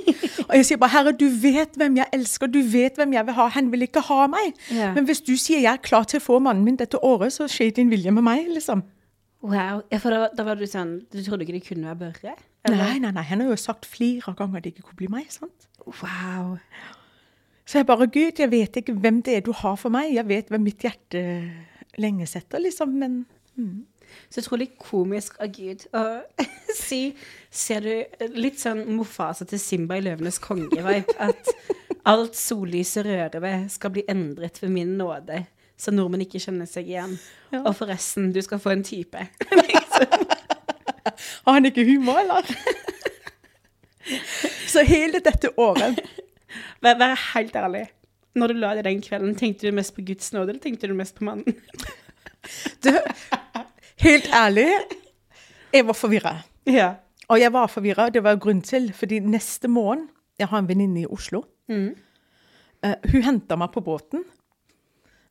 Og 0.49 0.55
jeg 0.57 0.67
sier 0.67 0.77
bare 0.77 0.91
'Herre, 0.91 1.13
du 1.13 1.29
vet 1.29 1.77
hvem 1.79 1.97
jeg 1.97 2.07
elsker, 2.13 2.47
du 2.51 2.63
vet 2.63 2.97
hvem 2.99 3.13
jeg 3.13 3.27
vil 3.27 3.35
ha'. 3.35 3.49
Han 3.55 3.71
vil 3.73 3.83
ikke 3.87 4.01
ha 4.01 4.27
meg. 4.27 4.55
Ja. 4.75 4.93
Men 4.95 5.05
hvis 5.07 5.21
du 5.21 5.37
sier 5.37 5.61
'jeg 5.61 5.73
er 5.73 5.83
klar 5.83 6.05
til 6.05 6.19
å 6.21 6.25
få 6.25 6.39
mannen 6.43 6.65
min 6.65 6.77
dette 6.77 6.99
året', 6.99 7.31
så 7.33 7.47
skje 7.47 7.71
din 7.71 7.91
vilje 7.91 8.11
med 8.11 8.23
meg', 8.25 8.49
liksom. 8.55 8.83
Wow. 9.43 9.83
Ja, 9.93 9.99
for 9.99 10.11
da, 10.11 10.29
da 10.35 10.43
var 10.43 10.57
du 10.57 10.67
sånn 10.67 11.07
Du 11.13 11.23
trodde 11.23 11.47
ikke 11.47 11.53
det 11.55 11.67
kunne 11.69 11.87
være 11.87 11.99
Børre? 12.11 12.35
Nei, 12.69 12.99
nei, 12.99 13.13
nei. 13.13 13.23
Han 13.23 13.41
har 13.41 13.49
jo 13.49 13.57
sagt 13.57 13.87
flere 13.87 14.35
ganger 14.35 14.57
at 14.57 14.65
det 14.65 14.75
ikke 14.75 14.89
kunne 14.89 14.97
bli 14.97 15.07
meg. 15.07 15.31
sant? 15.31 15.69
Wow. 15.87 16.59
Så 17.65 17.79
jeg 17.79 17.87
bare 17.87 18.07
Gud, 18.09 18.39
jeg 18.39 18.51
vet 18.51 18.77
ikke 18.81 18.95
hvem 18.99 19.23
det 19.23 19.37
er 19.37 19.41
du 19.47 19.53
har 19.53 19.77
for 19.77 19.91
meg. 19.91 20.11
Jeg 20.15 20.27
vet 20.29 20.49
hvem 20.49 20.61
mitt 20.61 20.83
hjerte 20.83 21.23
lenge 21.99 22.27
setter, 22.27 22.59
liksom. 22.59 22.89
Men 22.99 23.27
Så 24.31 24.40
utrolig 24.42 24.71
komisk 24.81 25.38
av 25.42 25.49
Gud 25.55 25.87
å 25.97 26.05
si 26.77 27.14
Ser 27.51 27.81
du 27.85 27.94
litt 28.37 28.61
sånn 28.61 28.85
Mofasa 28.92 29.44
til 29.49 29.59
Simba 29.62 29.97
i 29.97 30.03
'Løvenes 30.05 30.37
konge'-vibe? 30.44 31.16
At 31.16 31.49
alt 32.09 32.37
sollyset 32.37 33.07
rører 33.07 33.40
ved, 33.40 33.71
skal 33.73 33.90
bli 33.94 34.05
endret 34.09 34.61
ved 34.62 34.71
min 34.73 34.99
nåde, 35.01 35.47
så 35.79 35.90
nordmenn 35.94 36.25
ikke 36.27 36.40
kjenner 36.42 36.66
seg 36.68 36.85
igjen. 36.90 37.14
Ja. 37.53 37.61
Og 37.62 37.77
forresten, 37.79 38.33
du 38.35 38.40
skal 38.44 38.59
få 38.62 38.71
en 38.75 38.85
type. 38.85 39.18
har 41.44 41.53
han 41.53 41.66
ikke 41.68 41.87
humor, 41.88 42.16
eller? 42.21 42.44
Så 44.73 44.81
hele 44.88 45.21
dette 45.25 45.49
året 45.61 45.99
Vær, 46.81 46.97
vær 46.97 47.12
helt 47.35 47.57
ærlig. 47.57 47.88
Når 48.38 48.53
du 48.53 48.61
la 48.62 48.71
deg 48.79 48.87
den 48.87 49.01
kvelden, 49.03 49.35
tenkte 49.37 49.66
du 49.66 49.75
mest 49.75 49.94
på 49.97 50.05
Guds 50.07 50.31
nåde, 50.33 50.53
eller 50.53 50.62
tenkte 50.62 50.87
du 50.88 50.94
mest 50.97 51.16
på 51.18 51.27
mannen? 51.27 51.57
du, 52.85 52.92
Helt 53.99 54.29
ærlig, 54.35 54.69
jeg 55.75 55.87
var 55.87 55.97
forvirra. 55.97 56.35
Ja. 56.67 56.93
Og 57.29 57.41
jeg 57.41 57.53
var 57.53 57.67
forvirra, 57.67 58.09
det 58.15 58.23
var 58.25 58.39
grunn 58.41 58.63
til, 58.63 58.93
fordi 58.95 59.19
neste 59.21 59.69
morgen 59.69 60.09
Jeg 60.39 60.47
har 60.49 60.61
en 60.63 60.69
venninne 60.69 61.01
i 61.01 61.07
Oslo. 61.11 61.41
Mm. 61.67 61.97
Uh, 62.87 62.93
hun 63.11 63.23
henta 63.27 63.57
meg 63.59 63.73
på 63.75 63.81
båten. 63.83 64.21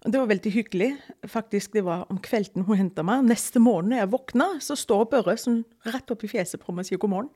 Og 0.03 0.11
det 0.11 0.19
var 0.19 0.27
veldig 0.27 0.51
hyggelig. 0.51 0.89
Faktisk, 1.27 1.73
Det 1.73 1.85
var 1.85 2.05
om 2.09 2.17
kvelden 2.19 2.65
hun 2.67 2.77
henta 2.77 3.03
meg. 3.07 3.23
Neste 3.23 3.59
morgen 3.59 3.89
når 3.89 3.97
jeg 3.97 4.11
våkna, 4.11 4.47
så 4.59 4.75
står 4.75 5.05
Børre 5.05 5.37
sånn 5.39 5.63
rett 5.85 6.11
opp 6.11 6.23
i 6.23 6.27
fjeset 6.27 6.59
på 6.59 6.75
meg 6.75 6.83
og 6.83 6.89
sier 6.89 6.99
god 6.99 7.09
morgen. 7.09 7.29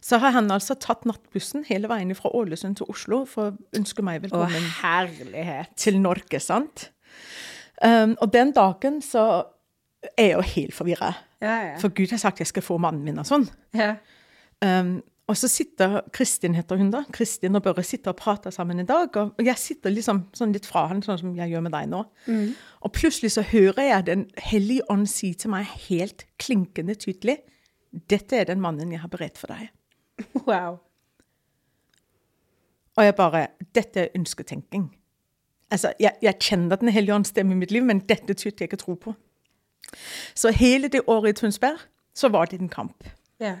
Så 0.00 0.18
har 0.22 0.30
han 0.30 0.50
altså 0.50 0.74
tatt 0.78 1.02
nattbussen 1.04 1.66
hele 1.68 1.88
veien 1.90 2.14
fra 2.14 2.30
Ålesund 2.30 2.78
til 2.78 2.86
Oslo 2.88 3.24
for 3.26 3.50
å 3.50 3.56
ønske 3.76 4.02
meg 4.06 4.22
Å, 4.22 4.28
velkommen 4.28 4.70
herlighet. 4.78 5.74
til 5.76 5.98
Norge, 6.00 6.40
sant? 6.40 6.92
Um, 7.82 8.14
og 8.20 8.30
den 8.32 8.54
dagen 8.54 9.02
så 9.02 9.42
er 10.16 10.34
jo 10.34 10.42
helt 10.54 10.74
forvirra. 10.74 11.12
Ja, 11.40 11.54
ja. 11.70 11.76
For 11.80 11.92
Gud 11.92 12.12
har 12.12 12.20
sagt 12.22 12.40
jeg 12.40 12.50
skal 12.50 12.64
få 12.64 12.78
mannen 12.80 13.04
min 13.04 13.20
og 13.20 13.28
sånn. 13.28 13.48
ja. 13.76 13.96
Um, 14.60 14.98
og 15.30 15.36
så 15.38 15.46
sitter 15.46 16.00
Kristin, 16.10 16.56
heter 16.58 16.80
hun 16.80 16.88
da. 16.90 17.04
Kristin 17.14 17.54
og 17.54 17.62
Børre 17.62 17.84
sitter 17.86 18.10
og 18.10 18.18
prater 18.18 18.50
sammen 18.50 18.80
i 18.82 18.86
dag. 18.86 19.14
Og 19.14 19.44
jeg 19.46 19.58
sitter 19.62 19.92
liksom 19.94 20.24
sånn 20.34 20.50
litt 20.56 20.66
fra 20.66 20.88
han, 20.90 21.04
sånn 21.06 21.20
som 21.20 21.36
jeg 21.38 21.52
gjør 21.52 21.62
med 21.68 21.74
deg 21.76 21.86
nå. 21.92 22.00
Og 22.82 22.92
plutselig 22.96 23.30
så 23.36 23.44
hører 23.46 23.86
jeg 23.92 24.06
Den 24.08 24.24
hellige 24.42 24.88
ånd 24.90 25.06
si 25.08 25.30
til 25.38 25.52
meg 25.54 25.70
helt 25.86 26.26
klinkende 26.42 26.96
tydelig 26.98 27.38
Dette 28.10 28.38
er 28.38 28.48
den 28.50 28.60
mannen 28.62 28.90
jeg 28.90 29.04
har 29.04 29.12
beredt 29.12 29.38
for 29.38 29.54
deg. 29.54 29.70
Wow. 30.48 30.80
Og 32.98 33.06
jeg 33.06 33.14
bare 33.14 33.46
Dette 33.74 34.08
er 34.08 34.18
ønsketenking. 34.18 34.90
Altså, 35.70 35.92
jeg, 36.02 36.18
jeg 36.22 36.42
kjenner 36.42 36.76
Den 36.76 36.90
hellige 36.90 37.14
ånd 37.14 37.30
stemmer 37.30 37.54
i 37.54 37.62
mitt 37.62 37.70
liv, 37.70 37.86
men 37.86 38.02
dette 38.02 38.34
tyder 38.34 38.64
jeg 38.64 38.72
ikke 38.72 38.82
tro 38.82 38.98
på. 38.98 39.14
Så 40.34 40.52
hele 40.54 40.90
det 40.92 41.02
året 41.06 41.34
i 41.34 41.40
Tønsberg 41.40 41.80
så 42.16 42.30
var 42.32 42.50
det 42.50 42.60
en 42.60 42.72
kamp. 42.72 43.04
Ja. 43.40 43.56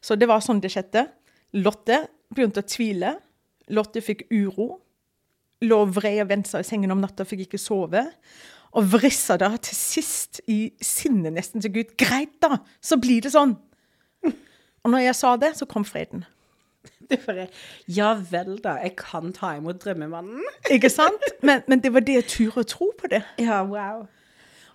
Så 0.00 0.16
det 0.18 0.28
var 0.30 0.42
sånn 0.44 0.60
det 0.62 0.72
skjedde. 0.72 1.06
Lotte 1.56 2.04
begynte 2.34 2.62
å 2.62 2.68
tvile. 2.68 3.16
Lotte 3.72 4.02
fikk 4.04 4.26
uro. 4.32 4.78
Lå 5.64 5.80
vred 5.90 6.22
og 6.22 6.30
vendte 6.30 6.52
seg 6.52 6.62
i 6.62 6.68
sengen 6.68 6.94
om 6.94 7.00
natta, 7.02 7.26
fikk 7.26 7.46
ikke 7.48 7.60
sove. 7.60 8.04
Og 8.78 8.90
vrissa 8.92 9.38
da 9.40 9.50
til 9.56 9.74
sist 9.74 10.42
i 10.46 10.58
sinne 10.84 11.32
nesten 11.34 11.64
til 11.64 11.72
Gud. 11.80 11.94
Greit, 11.98 12.36
da! 12.44 12.60
Så 12.84 13.00
blir 13.00 13.24
det 13.24 13.32
sånn. 13.34 13.56
Og 14.84 14.92
når 14.92 15.08
jeg 15.08 15.16
sa 15.18 15.32
det, 15.40 15.54
så 15.58 15.66
kom 15.68 15.86
freden. 15.88 16.26
Det 17.08 17.18
er 17.18 17.24
bare 17.24 17.46
Ja 17.90 18.12
vel, 18.30 18.58
da. 18.62 18.76
Jeg 18.84 18.94
kan 19.00 19.32
ta 19.36 19.54
imot 19.56 19.80
drømmemannen. 19.82 20.44
Ikke 20.70 20.90
sant? 20.92 21.24
Men, 21.42 21.64
men 21.68 21.82
det 21.82 21.92
var 21.94 22.04
det 22.06 22.20
jeg 22.20 22.28
turde 22.30 22.62
å 22.62 22.68
tro 22.68 22.90
på 22.98 23.10
det. 23.10 23.22
Ja, 23.42 23.62
wow. 23.66 24.06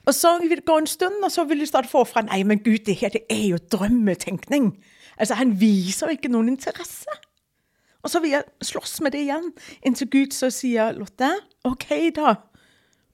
Og 0.08 0.16
så 0.16 0.34
vil 0.42 0.58
det 0.60 0.66
gå 0.68 0.78
en 0.78 0.88
stund, 0.90 1.24
og 1.24 1.32
så 1.32 1.46
vil 1.48 1.64
de 1.64 1.68
starte 1.68 1.92
forfra. 1.92 2.26
Nei, 2.28 2.42
men 2.44 2.60
Gud, 2.64 2.84
det 2.88 2.98
her 3.00 3.14
det 3.14 3.24
er 3.32 3.46
jo 3.54 3.60
drømmetenkning. 3.72 4.74
Altså, 5.18 5.38
Han 5.40 5.56
viser 5.60 6.10
jo 6.10 6.18
ikke 6.18 6.32
noen 6.32 6.50
interesse. 6.56 7.20
Og 8.04 8.12
så 8.12 8.20
vil 8.20 8.36
jeg 8.36 8.44
slåss 8.62 9.00
med 9.02 9.16
det 9.16 9.22
igjen, 9.24 9.54
inntil 9.88 10.10
Gud 10.12 10.34
så 10.36 10.50
sier 10.52 10.92
Lotte, 10.98 11.30
OK, 11.64 11.88
da. 12.16 12.36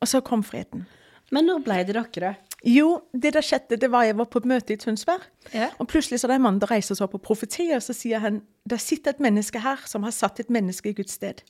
Og 0.02 0.10
så 0.10 0.22
kom 0.26 0.42
freden. 0.44 0.88
Men 1.30 1.46
når 1.46 1.62
ble 1.62 1.84
det 1.86 1.94
dere? 1.94 2.32
Jo, 2.66 3.04
det 3.14 3.36
der 3.38 3.46
skjedde, 3.46 3.78
det 3.78 3.92
var 3.92 4.04
jeg 4.04 4.18
var 4.18 4.26
på 4.26 4.42
et 4.42 4.48
møte 4.50 4.74
i 4.74 4.80
Tønsberg. 4.82 5.22
Ja. 5.54 5.70
Og 5.80 5.88
plutselig 5.88 6.20
så 6.20 6.28
er 6.28 6.34
det 6.34 6.40
en 6.40 6.48
mann 6.48 6.58
som 6.60 6.72
reiser 6.72 6.98
seg 6.98 7.06
opp 7.06 7.20
og 7.20 7.24
profeterer, 7.24 7.78
og 7.78 7.86
så 7.86 7.94
sier 7.96 8.20
han 8.24 8.42
det 8.68 8.82
sitter 8.84 9.14
et 9.14 9.22
menneske 9.24 9.62
her 9.64 9.86
som 9.88 10.04
har 10.04 10.16
satt 10.16 10.42
et 10.42 10.50
menneske 10.52 10.90
i 10.90 10.98
Guds 10.98 11.16
sted. 11.22 11.46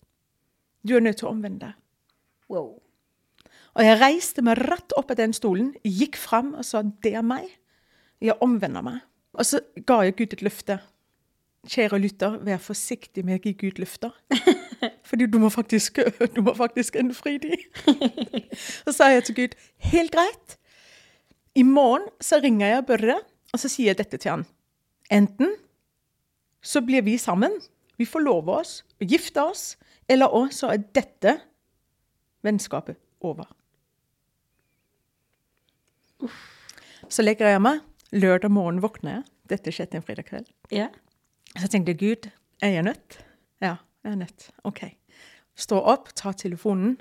Du 0.83 0.95
er 0.95 1.01
nødt 1.03 1.21
til 1.23 1.29
å 1.29 1.33
omvende 1.33 1.69
deg. 1.69 1.79
Wow. 2.51 2.77
Og 3.77 3.85
jeg 3.85 3.99
reiste 4.01 4.43
meg 4.45 4.61
rett 4.65 4.95
opp 4.97 5.11
av 5.13 5.19
den 5.19 5.33
stolen, 5.35 5.73
gikk 5.85 6.17
fram 6.19 6.53
og 6.57 6.65
sa 6.67 6.81
det 6.83 7.13
er 7.17 7.25
meg. 7.25 7.47
Jeg 8.23 8.37
omvender 8.43 8.83
meg. 8.85 9.03
Og 9.37 9.45
så 9.45 9.61
ga 9.87 10.01
jeg 10.03 10.17
Gud 10.17 10.33
et 10.35 10.45
løfte. 10.45 10.79
Kjære 11.69 11.99
lytter, 11.99 12.37
vær 12.47 12.61
forsiktig 12.63 13.25
med 13.27 13.39
å 13.39 13.43
gi 13.43 13.53
Gud 13.59 13.81
løfter. 13.81 14.15
Fordi 15.09 15.27
du 15.27 15.37
må 15.43 15.51
faktisk, 15.53 15.99
du 16.35 16.41
må 16.45 16.55
faktisk 16.57 16.95
innfri 16.99 17.37
de. 17.43 17.59
Så 18.85 18.95
sa 18.95 19.11
jeg 19.13 19.27
til 19.27 19.37
Gud, 19.41 19.57
helt 19.91 20.15
greit. 20.15 20.55
I 21.55 21.65
morgen 21.67 22.05
så 22.21 22.37
ringer 22.39 22.69
jeg 22.69 22.85
Børre, 22.87 23.17
og 23.51 23.59
så 23.59 23.67
sier 23.71 23.91
jeg 23.91 23.97
dette 23.99 24.19
til 24.21 24.31
han. 24.31 24.45
Enten 25.11 25.55
så 26.61 26.79
blir 26.85 27.01
vi 27.03 27.17
sammen, 27.19 27.51
vi 27.97 28.05
forlover 28.07 28.61
oss, 28.61 28.73
og 29.01 29.09
gifter 29.09 29.49
oss, 29.49 29.73
eller 30.07 30.31
også 30.31 30.69
er 30.71 30.85
dette 30.95 31.33
vennskapet 32.45 33.01
over. 33.25 33.49
Så 37.09 37.23
legger 37.23 37.53
jeg 37.53 37.61
meg. 37.63 37.81
Lørdag 38.11 38.51
morgen 38.51 38.81
våkner 38.83 39.19
jeg. 39.19 39.23
Dette 39.49 39.73
skjedde 39.73 39.99
en 39.99 40.05
fredag 40.05 40.27
kveld. 40.29 40.49
Ja. 40.73 40.89
Så 41.57 41.69
tenkte 41.71 41.93
jeg, 41.93 41.99
Gud, 41.99 42.29
er 42.61 42.73
jeg 42.75 42.85
nødt? 42.85 43.19
Ja, 43.61 43.75
jeg 44.03 44.11
er 44.11 44.19
nødt. 44.23 44.49
OK. 44.63 44.83
Stå 45.59 45.79
opp, 45.81 46.11
ta 46.15 46.33
telefonen. 46.33 46.97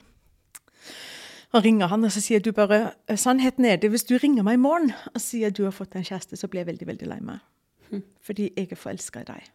Og 1.52 1.64
ringer 1.64 1.88
han, 1.88 2.04
og 2.04 2.12
så 2.12 2.20
sier 2.20 2.42
du 2.44 2.50
bare 2.52 2.92
Sannheten 3.16 3.64
er 3.64 3.76
det, 3.81 3.90
hvis 3.90 4.04
du 4.04 4.18
ringer 4.20 4.44
meg 4.44 4.59
i 4.59 4.61
morgen 4.61 4.92
og 5.14 5.20
sier 5.22 5.50
du 5.50 5.62
har 5.64 5.72
fått 5.72 5.96
en 5.96 6.04
kjæreste, 6.04 6.37
så 6.37 6.48
blir 6.48 6.61
jeg 6.61 6.68
veldig, 6.72 6.88
veldig 6.90 7.09
lei 7.09 7.20
meg. 7.24 8.02
Fordi 8.24 8.50
jeg 8.57 8.68
er 8.70 8.76
forelska 8.76 9.22
i 9.24 9.28
deg. 9.31 9.46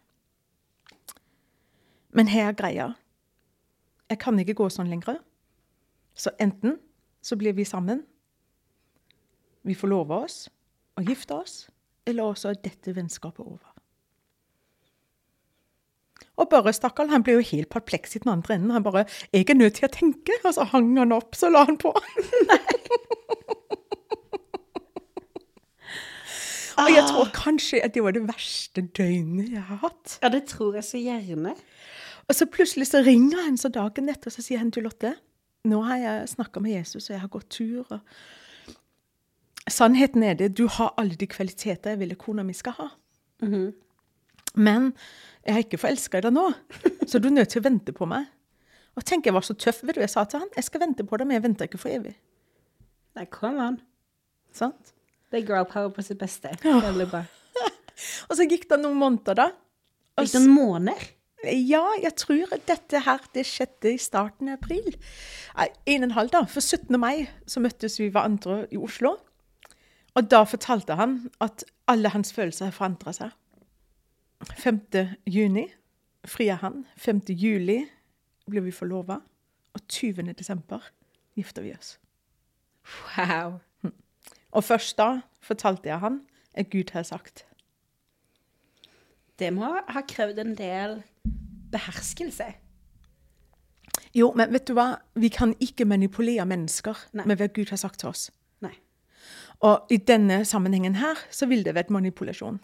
Men 2.14 2.30
her 2.30 2.50
er 2.50 2.58
greia. 2.58 2.88
Jeg 4.10 4.18
kan 4.22 4.38
ikke 4.38 4.56
gå 4.58 4.68
sånn 4.70 4.90
lenger. 4.90 5.20
Så 6.14 6.30
enten 6.42 6.78
så 7.22 7.38
blir 7.38 7.54
vi 7.54 7.64
sammen, 7.66 8.02
vi 9.64 9.74
forlover 9.74 10.24
oss 10.26 10.48
og 10.98 11.08
gifter 11.08 11.40
oss, 11.42 11.70
eller 12.06 12.22
også 12.30 12.52
er 12.52 12.60
dette 12.64 12.94
vennskapet 12.96 13.44
over. 13.44 13.70
Og 16.36 16.48
Børre, 16.50 16.72
stakkar, 16.74 17.06
han 17.10 17.22
ble 17.22 17.36
jo 17.36 17.44
helt 17.46 17.70
perpleks 17.70 18.16
i 18.16 18.20
den 18.22 18.32
andre 18.32 18.54
enden. 18.54 18.70
Han 18.70 18.82
bare 18.82 19.04
'Jeg 19.32 19.50
er 19.50 19.54
nødt 19.54 19.74
til 19.74 19.88
å 19.88 19.92
tenke.' 19.92 20.40
Og 20.44 20.54
så 20.54 20.64
hang 20.64 20.98
han 20.98 21.12
opp, 21.12 21.34
så 21.34 21.48
la 21.48 21.64
han 21.64 21.78
på. 21.78 21.94
Og 26.78 26.90
jeg 26.90 27.04
tror 27.06 27.30
kanskje 27.34 27.84
at 27.84 27.94
det 27.94 28.02
var 28.02 28.10
det 28.10 28.28
verste 28.28 28.82
døgnet 28.82 29.52
jeg 29.52 29.62
har 29.62 29.76
hatt. 29.76 30.18
ja, 30.22 30.28
det 30.28 30.44
tror 30.44 30.74
jeg 30.74 30.84
så 30.84 30.98
gjerne. 30.98 31.54
Og 32.28 32.34
så 32.34 32.46
plutselig 32.46 32.86
så 32.86 32.98
ringer 32.98 33.44
han 33.44 33.56
så 33.56 33.68
dagen 33.68 34.08
etter 34.08 34.26
og 34.26 34.32
så 34.32 34.42
sier 34.42 34.58
han 34.58 34.70
til 34.70 34.82
Lotte 34.82 35.14
nå 35.64 35.80
har 35.86 36.00
jeg 36.00 36.32
snakka 36.34 36.60
med 36.60 36.76
Jesus, 36.76 37.08
og 37.08 37.14
jeg 37.14 37.22
har 37.22 37.32
gått 37.32 37.50
tur. 37.50 37.84
og 37.88 38.00
Sannheten 39.70 40.22
er 40.22 40.34
det, 40.36 40.50
du 40.58 40.66
har 40.68 40.92
alle 41.00 41.16
de 41.16 41.26
kvaliteter 41.26 41.94
jeg 41.94 42.02
vil 42.02 42.16
kona 42.20 42.44
mi 42.44 42.52
skal 42.52 42.76
ha. 42.78 42.88
Men 44.54 44.90
jeg 45.44 45.54
er 45.54 45.62
ikke 45.64 45.80
forelska 45.80 46.20
i 46.20 46.24
deg 46.26 46.34
nå, 46.36 46.46
så 47.08 47.18
du 47.18 47.30
er 47.30 47.38
nødt 47.38 47.50
til 47.54 47.62
å 47.62 47.68
vente 47.68 47.94
på 47.96 48.06
meg. 48.06 48.28
Og 48.94 49.02
tenk, 49.04 49.26
jeg 49.26 49.34
var 49.34 49.42
så 49.42 49.56
tøff, 49.58 49.80
vet 49.82 49.96
du. 49.96 50.02
Jeg 50.04 50.12
sa 50.12 50.22
til 50.28 50.44
han, 50.44 50.52
jeg 50.54 50.68
skal 50.68 50.84
vente 50.84 51.02
på 51.02 51.18
deg, 51.18 51.26
men 51.26 51.38
jeg 51.38 51.44
venter 51.48 51.66
ikke 51.66 51.80
for 51.82 51.90
evig. 51.90 52.12
Nei, 53.18 53.24
come 53.32 53.58
on. 53.62 53.80
Sant? 54.54 54.92
Det 55.32 55.40
er 55.40 55.48
girl 55.48 55.66
power 55.66 55.90
på 55.90 56.04
sitt 56.06 56.20
beste. 56.20 56.52
Ja. 56.62 56.78
Og 58.28 58.38
så 58.38 58.46
gikk 58.46 58.68
det 58.70 58.78
noen 58.82 58.98
måneder, 59.00 59.34
da. 59.38 59.48
Gikk 60.20 60.36
det 60.36 60.44
noen 60.44 60.54
måneder? 60.54 61.10
Ja, 61.44 61.82
jeg 62.00 62.14
tror 62.16 62.54
dette 62.68 63.02
her 63.04 63.24
det 63.34 63.44
skjedde 63.48 63.90
i 63.92 64.00
starten 64.00 64.48
av 64.52 64.60
april. 64.60 64.94
Nei, 65.58 65.68
en 65.90 66.04
og 66.04 66.08
en 66.08 66.16
halv, 66.20 66.30
da. 66.32 66.44
For 66.50 66.62
17. 66.62 66.94
mai 67.00 67.26
så 67.50 67.60
møttes 67.64 67.98
vi 68.00 68.12
hverandre 68.14 68.64
i 68.70 68.78
Oslo. 68.80 69.16
Og 70.14 70.30
da 70.30 70.44
fortalte 70.46 70.94
han 70.94 71.30
at 71.42 71.64
alle 71.90 72.08
hans 72.08 72.32
følelser 72.32 72.70
har 72.70 72.76
forandra 72.76 73.12
seg. 73.12 73.30
5. 74.60 74.80
juni 75.26 75.66
frier 76.24 76.60
han. 76.62 76.84
5. 76.96 77.22
juli 77.28 77.80
blir 78.46 78.66
vi 78.66 78.74
forlova. 78.74 79.20
Og 79.74 79.80
20. 79.88 80.32
desember 80.38 80.82
gifter 81.34 81.62
vi 81.62 81.74
oss. 81.74 81.98
Wow. 83.16 83.58
Og 84.52 84.64
først 84.64 84.98
da 84.98 85.24
fortalte 85.42 85.88
jeg 85.88 85.98
han 85.98 86.20
at 86.54 86.70
Gud 86.70 86.92
har 86.92 87.02
sagt. 87.02 87.46
Det 89.38 89.50
må 89.52 89.72
ha 89.88 90.02
krevd 90.06 90.38
en 90.38 90.54
del 90.54 91.00
beherskelse. 91.72 92.52
Jo, 94.14 94.30
men 94.36 94.52
vet 94.54 94.68
du 94.68 94.76
hva? 94.78 95.00
Vi 95.18 95.28
kan 95.28 95.56
ikke 95.60 95.84
manipulere 95.90 96.46
mennesker 96.46 96.98
Nei. 97.18 97.26
med 97.26 97.40
hva 97.40 97.48
Gud 97.50 97.72
har 97.74 97.80
sagt 97.82 97.98
til 98.04 98.12
oss. 98.12 98.28
Og 99.60 99.86
i 99.90 99.96
denne 99.96 100.44
sammenhengen 100.44 100.94
her, 100.94 101.14
så 101.30 101.46
vil 101.46 101.64
det 101.64 101.74
være 101.74 101.92
manipulasjon. 101.94 102.60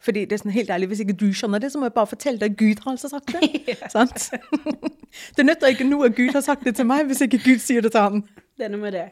Fordi 0.00 0.24
det 0.24 0.32
er 0.32 0.40
sånn 0.40 0.52
helt 0.54 0.70
ærlig, 0.70 0.86
Hvis 0.88 1.00
ikke 1.00 1.12
du 1.12 1.26
skjønner 1.36 1.60
det, 1.60 1.72
så 1.72 1.78
må 1.78 1.84
jeg 1.84 1.92
bare 1.92 2.06
fortelle 2.08 2.40
deg 2.40 2.56
Gud 2.56 2.80
har 2.84 2.92
altså 2.92 3.08
sagt 3.08 3.32
det. 3.36 3.76
Sant? 3.92 4.30
Det 5.36 5.44
nytter 5.46 5.66
ikke 5.74 5.84
noe 5.84 6.06
at 6.08 6.14
Gud 6.16 6.32
har 6.32 6.40
sagt 6.40 6.64
det 6.64 6.76
til 6.78 6.86
meg, 6.86 7.04
hvis 7.06 7.20
ikke 7.26 7.40
Gud 7.44 7.58
sier 7.60 7.82
det 7.82 7.90
til 7.92 8.00
han. 8.00 8.22
Det 8.56 8.64
er 8.64 8.70
noe 8.72 8.80
med 8.80 8.92
det. 8.94 9.08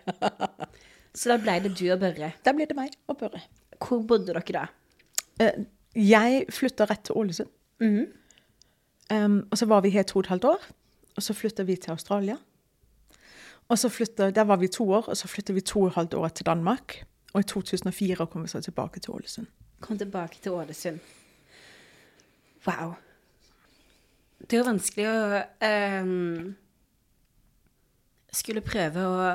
Så 1.14 1.28
da 1.32 1.36
ble 1.42 1.58
det 1.64 1.74
du 1.78 1.84
og 1.92 1.98
Børre. 2.00 2.32
Da 2.46 2.54
ble 2.54 2.66
det 2.70 2.76
meg 2.78 2.94
og 3.10 3.18
Børre. 3.18 3.40
Hvor 3.82 4.00
bodde 4.06 4.32
dere 4.32 4.42
da? 4.54 4.64
Eh, 5.42 5.64
Jeg 5.98 6.46
flytta 6.54 6.86
rett 6.88 7.04
til 7.04 7.18
Ålesund. 7.18 7.50
Mhm. 7.80 8.06
Um, 9.10 9.38
og 9.50 9.56
så 9.58 9.64
var 9.66 9.80
vi 9.80 9.88
her 9.90 10.02
to 10.04 10.18
og 10.18 10.24
et 10.26 10.28
halvt 10.28 10.44
år. 10.44 10.64
Og 11.16 11.22
så 11.22 11.34
flytta 11.34 11.62
vi 11.64 11.76
til 11.76 11.90
Australia. 11.90 12.36
Og 13.68 13.78
så 13.78 13.88
flyttet, 13.88 14.34
Der 14.34 14.44
var 14.44 14.56
vi 14.56 14.68
to 14.68 14.90
år, 14.90 15.08
og 15.08 15.16
så 15.16 15.28
flytta 15.28 15.52
vi 15.52 15.60
to 15.60 15.80
og 15.80 15.86
et 15.88 15.94
halvt 15.94 16.14
år 16.14 16.28
til 16.28 16.46
Danmark. 16.46 17.04
Og 17.34 17.42
i 17.42 17.48
2004 17.48 18.26
kom 18.32 18.44
vi 18.44 18.52
så 18.52 18.60
tilbake 18.64 19.00
til 19.04 19.16
Ålesund. 19.16 19.48
Kom 19.84 19.98
tilbake 19.98 20.40
til 20.42 20.56
Ålesund. 20.56 20.98
Wow. 22.66 22.94
Det 24.38 24.56
er 24.56 24.62
jo 24.62 24.70
vanskelig 24.70 25.06
å 25.10 25.42
um, 25.66 26.56
skulle 28.34 28.64
prøve 28.64 29.04
å 29.04 29.28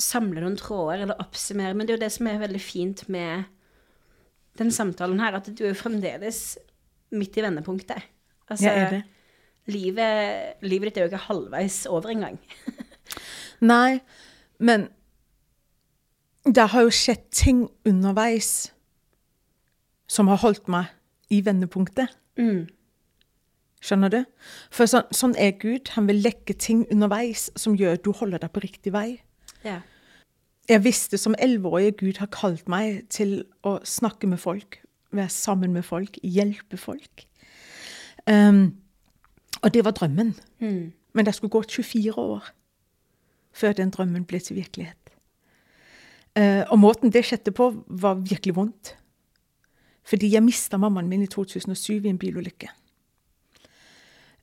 samle 0.00 0.42
noen 0.42 0.56
tråder 0.58 1.04
eller 1.04 1.20
oppsummere, 1.22 1.76
men 1.76 1.86
det 1.86 1.94
er 1.94 1.98
jo 1.98 2.04
det 2.04 2.12
som 2.14 2.28
er 2.28 2.40
veldig 2.42 2.62
fint 2.62 3.04
med 3.12 3.48
den 4.60 4.72
samtalen 4.74 5.20
her, 5.20 5.36
at 5.36 5.48
du 5.48 5.64
er 5.68 5.76
fremdeles 5.76 6.58
midt 7.12 7.36
i 7.38 7.44
vendepunktet. 7.44 8.08
Altså, 8.48 8.68
Ja, 8.68 8.72
er 8.72 8.96
det. 8.98 9.02
Livet, 9.70 10.58
livet 10.66 10.90
ditt 10.90 10.98
er 10.98 11.06
jo 11.06 11.12
ikke 11.12 11.26
halvveis 11.28 11.84
over 11.86 12.10
engang. 12.10 12.40
Nei, 13.72 14.00
men 14.58 14.88
det 16.44 16.68
har 16.72 16.86
jo 16.86 16.90
skjedd 16.94 17.28
ting 17.30 17.66
underveis 17.86 18.72
som 20.10 20.28
har 20.28 20.40
holdt 20.42 20.68
meg 20.68 20.90
i 21.32 21.40
vendepunktet. 21.44 22.10
Mm. 22.36 22.66
Skjønner 23.82 24.12
du? 24.12 24.20
For 24.74 24.90
sånn, 24.90 25.08
sånn 25.14 25.34
er 25.40 25.54
Gud. 25.58 25.90
Han 25.96 26.06
vil 26.10 26.20
lekke 26.22 26.54
ting 26.54 26.84
underveis 26.92 27.48
som 27.58 27.76
gjør 27.78 27.96
at 27.96 28.04
du 28.04 28.12
holder 28.14 28.42
deg 28.42 28.52
på 28.54 28.62
riktig 28.62 28.92
vei. 28.94 29.22
Ja. 29.66 29.80
Jeg 30.70 30.84
visste 30.84 31.18
som 31.18 31.34
elleveårig 31.42 31.96
Gud 31.98 32.20
har 32.22 32.30
kalt 32.34 32.68
meg 32.70 33.08
til 33.10 33.40
å 33.66 33.78
snakke 33.86 34.30
med 34.30 34.38
folk, 34.42 34.78
være 35.10 35.32
sammen 35.34 35.74
med 35.74 35.86
folk, 35.86 36.18
hjelpe 36.22 36.78
folk. 36.78 37.26
Um, 38.30 38.78
og 39.62 39.74
det 39.74 39.82
var 39.84 39.96
drømmen. 39.98 40.34
Mm. 40.62 40.92
Men 41.12 41.26
det 41.26 41.34
skulle 41.34 41.50
gå 41.50 41.62
24 41.68 42.14
år 42.18 42.52
før 43.52 43.74
den 43.76 43.90
drømmen 43.90 44.24
ble 44.24 44.38
til 44.40 44.56
virkelighet. 44.56 45.01
Eh, 46.38 46.64
og 46.70 46.78
måten 46.80 47.12
det 47.12 47.24
skjedde 47.28 47.52
på, 47.52 47.70
var 47.86 48.20
virkelig 48.22 48.54
vondt. 48.56 48.94
Fordi 50.08 50.32
jeg 50.32 50.42
mista 50.44 50.78
mammaen 50.80 51.08
min 51.10 51.22
i 51.22 51.30
2007 51.30 52.00
i 52.06 52.10
en 52.10 52.18
bilulykke. 52.18 52.70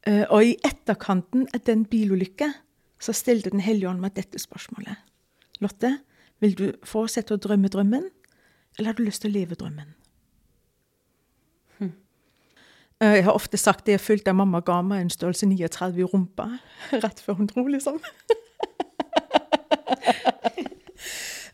Eh, 0.08 0.26
og 0.30 0.46
i 0.46 0.56
etterkanten 0.64 1.48
av 1.54 1.64
den 1.68 1.86
bilulykka 1.86 2.52
så 3.00 3.14
stilte 3.16 3.50
Den 3.50 3.64
hellige 3.64 3.90
ånd 3.90 4.02
meg 4.04 4.16
dette 4.16 4.40
spørsmålet. 4.40 4.98
Lotte, 5.64 6.00
vil 6.40 6.56
du 6.56 6.66
fortsette 6.84 7.34
å 7.36 7.40
drømme 7.40 7.72
drømmen, 7.72 8.10
eller 8.78 8.92
har 8.92 8.98
du 8.98 9.04
lyst 9.04 9.22
til 9.24 9.32
å 9.32 9.38
leve 9.40 9.56
drømmen? 9.56 9.96
Eh, 13.00 13.16
Jeg 13.16 13.24
har 13.24 13.34
ofte 13.34 13.58
sagt 13.58 13.86
det 13.86 13.92
jeg 13.96 14.04
følte 14.04 14.30
at 14.32 14.36
mamma 14.36 14.60
ga 14.60 14.82
meg 14.84 15.02
en 15.02 15.10
størrelse 15.10 15.48
39 15.48 16.00
i 16.00 16.04
rumpa 16.04 16.50
rett 17.04 17.20
før 17.24 17.34
hun 17.40 17.48
dro, 17.48 17.64
liksom. 17.68 18.00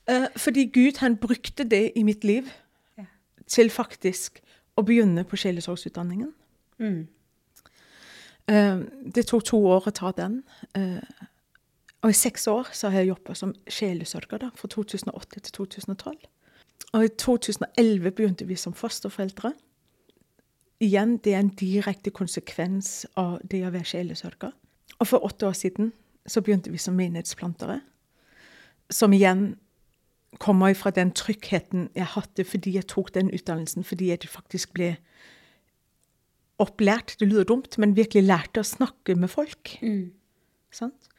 Eh, 0.08 0.28
Fordi 0.38 0.66
Gud 0.66 0.98
han 0.98 1.18
brukte 1.18 1.64
det 1.64 1.92
i 1.96 2.04
mitt 2.04 2.24
liv 2.24 2.44
Ja. 2.98 3.06
til 3.48 3.70
faktisk 3.70 4.40
å 4.78 4.84
begynne 4.86 5.24
på 5.24 5.36
sjelesorgsutdanningen. 5.36 6.34
Mm. 6.80 7.08
Eh, 8.48 8.80
Det 9.16 9.26
tok 9.28 9.44
to 9.44 9.58
år 9.68 9.88
å 9.88 9.92
ta 9.94 10.12
den. 10.12 10.44
eh, 10.76 11.02
Og 12.04 12.10
i 12.10 12.14
seks 12.14 12.48
år 12.48 12.68
så 12.74 12.90
har 12.90 13.00
jeg 13.00 13.08
jobba 13.08 13.34
som 13.36 13.54
sjelesørger, 13.68 14.38
da, 14.40 14.50
fra 14.56 14.68
2008 14.68 15.40
til 15.42 15.52
2012. 15.52 16.16
Og 16.94 17.04
i 17.04 17.08
2011 17.08 18.12
begynte 18.12 18.46
vi 18.46 18.56
som 18.56 18.74
fosterforeldre. 18.74 19.54
Igjen, 20.80 21.18
det 21.18 21.34
er 21.34 21.40
en 21.40 21.50
direkte 21.50 22.12
konsekvens 22.12 23.06
av 23.18 23.40
det 23.48 23.64
å 23.66 23.72
være 23.72 23.84
sjelesørger. 23.86 24.52
Og 25.00 25.08
for 25.08 25.20
åtte 25.26 25.48
år 25.48 25.54
siden 25.56 25.94
så 26.28 26.42
begynte 26.42 26.70
vi 26.72 26.78
som 26.78 26.94
menighetsplantere. 26.96 27.82
Som 28.92 29.12
igjen 29.14 29.56
kommer 30.40 30.74
fra 30.74 30.90
den 30.90 31.12
tryggheten 31.16 31.90
jeg 31.96 32.06
hadde 32.16 32.44
fordi 32.44 32.76
jeg 32.76 32.88
tok 32.92 33.14
den 33.16 33.32
utdannelsen, 33.34 33.84
fordi 33.84 34.10
jeg 34.10 34.30
faktisk 34.30 34.74
ble 34.74 34.96
opplært, 36.60 37.16
det 37.20 37.28
lyder 37.28 37.44
dumt, 37.44 37.78
men 37.78 37.96
virkelig 37.96 38.24
lærte 38.24 38.64
å 38.64 38.68
snakke 38.68 39.16
med 39.20 39.32
folk. 39.32 39.76
Mm. 39.82 40.14
Sant? 40.72 41.10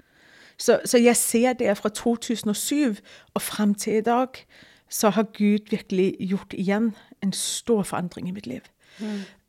Så, 0.57 0.79
så 0.89 0.99
jeg 0.99 1.17
ser 1.17 1.53
det 1.53 1.75
fra 1.77 1.91
2007 1.93 2.97
og 3.35 3.43
frem 3.43 3.75
til 3.75 4.01
i 4.01 4.07
dag, 4.07 4.41
så 4.89 5.11
har 5.13 5.29
Gud 5.37 5.69
virkelig 5.71 6.15
gjort 6.21 6.55
igjen 6.57 6.95
en 7.23 7.33
stor 7.37 7.83
forandring 7.83 8.29
i 8.29 8.33
mitt 8.33 8.47
liv. 8.47 8.65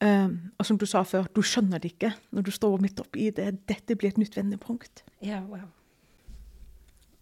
Um, 0.02 0.52
og 0.60 0.66
som 0.66 0.78
du 0.78 0.86
sa 0.86 1.06
før, 1.08 1.30
du 1.32 1.40
skjønner 1.46 1.80
det 1.80 1.94
ikke 1.94 2.12
når 2.36 2.50
du 2.50 2.52
står 2.52 2.82
midt 2.84 3.00
oppi 3.00 3.30
det. 3.32 3.54
Dette 3.70 3.96
blir 3.96 4.12
et 4.12 4.20
nytt 4.20 4.36
vendepunkt. 4.36 5.06
Ja, 5.24 5.40
wow. 5.48 5.70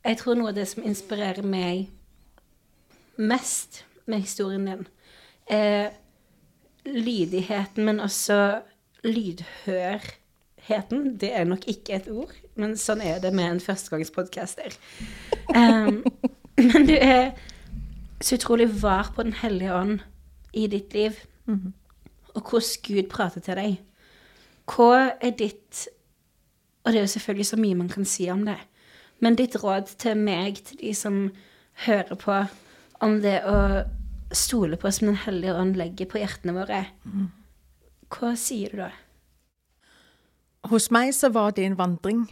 Jeg 0.05 0.17
tror 0.17 0.37
noe 0.37 0.49
av 0.49 0.57
det 0.57 0.65
som 0.69 0.85
inspirerer 0.85 1.45
meg 1.45 1.91
mest 3.17 3.85
med 4.05 4.25
historien 4.25 4.67
din, 4.67 4.87
er 5.47 5.89
lydigheten, 6.85 7.85
men 7.85 7.99
også 7.99 8.61
lydhørheten. 9.03 11.19
Det 11.21 11.35
er 11.35 11.43
nok 11.43 11.67
ikke 11.67 11.95
et 11.95 12.09
ord, 12.11 12.33
men 12.55 12.77
sånn 12.77 13.01
er 13.01 13.19
det 13.21 13.33
med 13.33 13.49
en 13.49 13.59
førstegangspodcaster. 13.59 14.77
Um, 15.55 16.03
men 16.71 16.87
du 16.87 16.95
er 16.97 17.31
så 18.21 18.35
utrolig 18.35 18.81
var 18.81 19.11
på 19.15 19.23
Den 19.23 19.33
hellige 19.33 19.73
ånd 19.73 19.99
i 20.53 20.67
ditt 20.67 20.93
liv, 20.93 21.11
og 22.35 22.49
hvordan 22.49 22.81
Gud 22.83 23.09
prater 23.09 23.41
til 23.41 23.59
deg. 23.59 23.75
Hva 24.65 25.11
er 25.21 25.35
ditt 25.37 25.87
Og 26.85 26.91
det 26.91 26.99
er 26.99 27.03
jo 27.03 27.07
selvfølgelig 27.07 27.45
så 27.45 27.57
mye 27.57 27.75
man 27.75 27.89
kan 27.89 28.05
si 28.05 28.29
om 28.29 28.45
det. 28.45 28.57
Men 29.19 29.35
ditt 29.35 29.63
råd 29.63 29.95
til 29.97 30.17
meg, 30.17 30.55
til 30.65 30.77
de 30.77 30.93
som 30.93 31.31
hører 31.85 32.15
på, 32.15 32.43
om 33.03 33.19
det 33.23 33.39
å 33.47 33.57
stole 34.35 34.77
på 34.79 34.91
som 34.91 35.09
Den 35.09 35.19
hellige 35.25 35.55
ånd 35.55 35.77
legger 35.79 36.09
på 36.09 36.19
hjertene 36.21 36.55
våre, 36.55 36.85
hva 38.15 38.35
sier 38.39 38.71
du 38.73 38.83
da? 38.83 38.91
Hos 40.71 40.89
meg 40.93 41.11
så 41.13 41.29
var 41.33 41.53
det 41.53 41.65
en 41.67 41.77
vandring. 41.77 42.25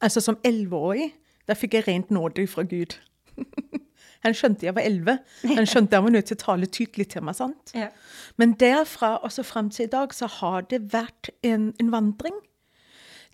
Altså 0.00 0.22
som 0.22 0.38
elleveårig, 0.46 1.10
der 1.48 1.58
fikk 1.58 1.74
jeg 1.78 1.88
rent 1.88 2.12
nåde 2.14 2.46
fra 2.50 2.62
Gud. 2.62 2.94
Han 4.24 4.36
skjønte 4.36 4.66
jeg 4.68 4.76
var 4.76 4.84
elleve. 4.84 5.16
Han 5.48 5.68
skjønte 5.70 5.96
jeg 5.96 6.04
var 6.04 6.12
nødt 6.12 6.28
til 6.28 6.36
å 6.36 6.42
tale 6.44 6.68
tydelig 6.68 7.08
til 7.14 7.24
meg. 7.24 7.36
sant? 7.38 7.72
Ja. 7.74 7.88
Men 8.36 8.52
derfra 8.60 9.14
og 9.24 9.32
så 9.32 9.44
frem 9.46 9.70
til 9.72 9.88
i 9.88 9.92
dag 9.92 10.14
så 10.14 10.28
har 10.40 10.66
det 10.68 10.82
vært 10.92 11.32
en, 11.46 11.70
en 11.80 11.92
vandring. 11.92 12.36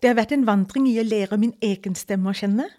Det 0.01 0.11
har 0.11 0.19
vært 0.19 0.35
en 0.35 0.47
vandring 0.47 0.87
i 0.87 0.99
å 1.01 1.05
lære 1.07 1.39
min 1.41 1.55
egen 1.65 1.97
stemme 1.97 2.31
å 2.31 2.37
kjenne. 2.37 2.69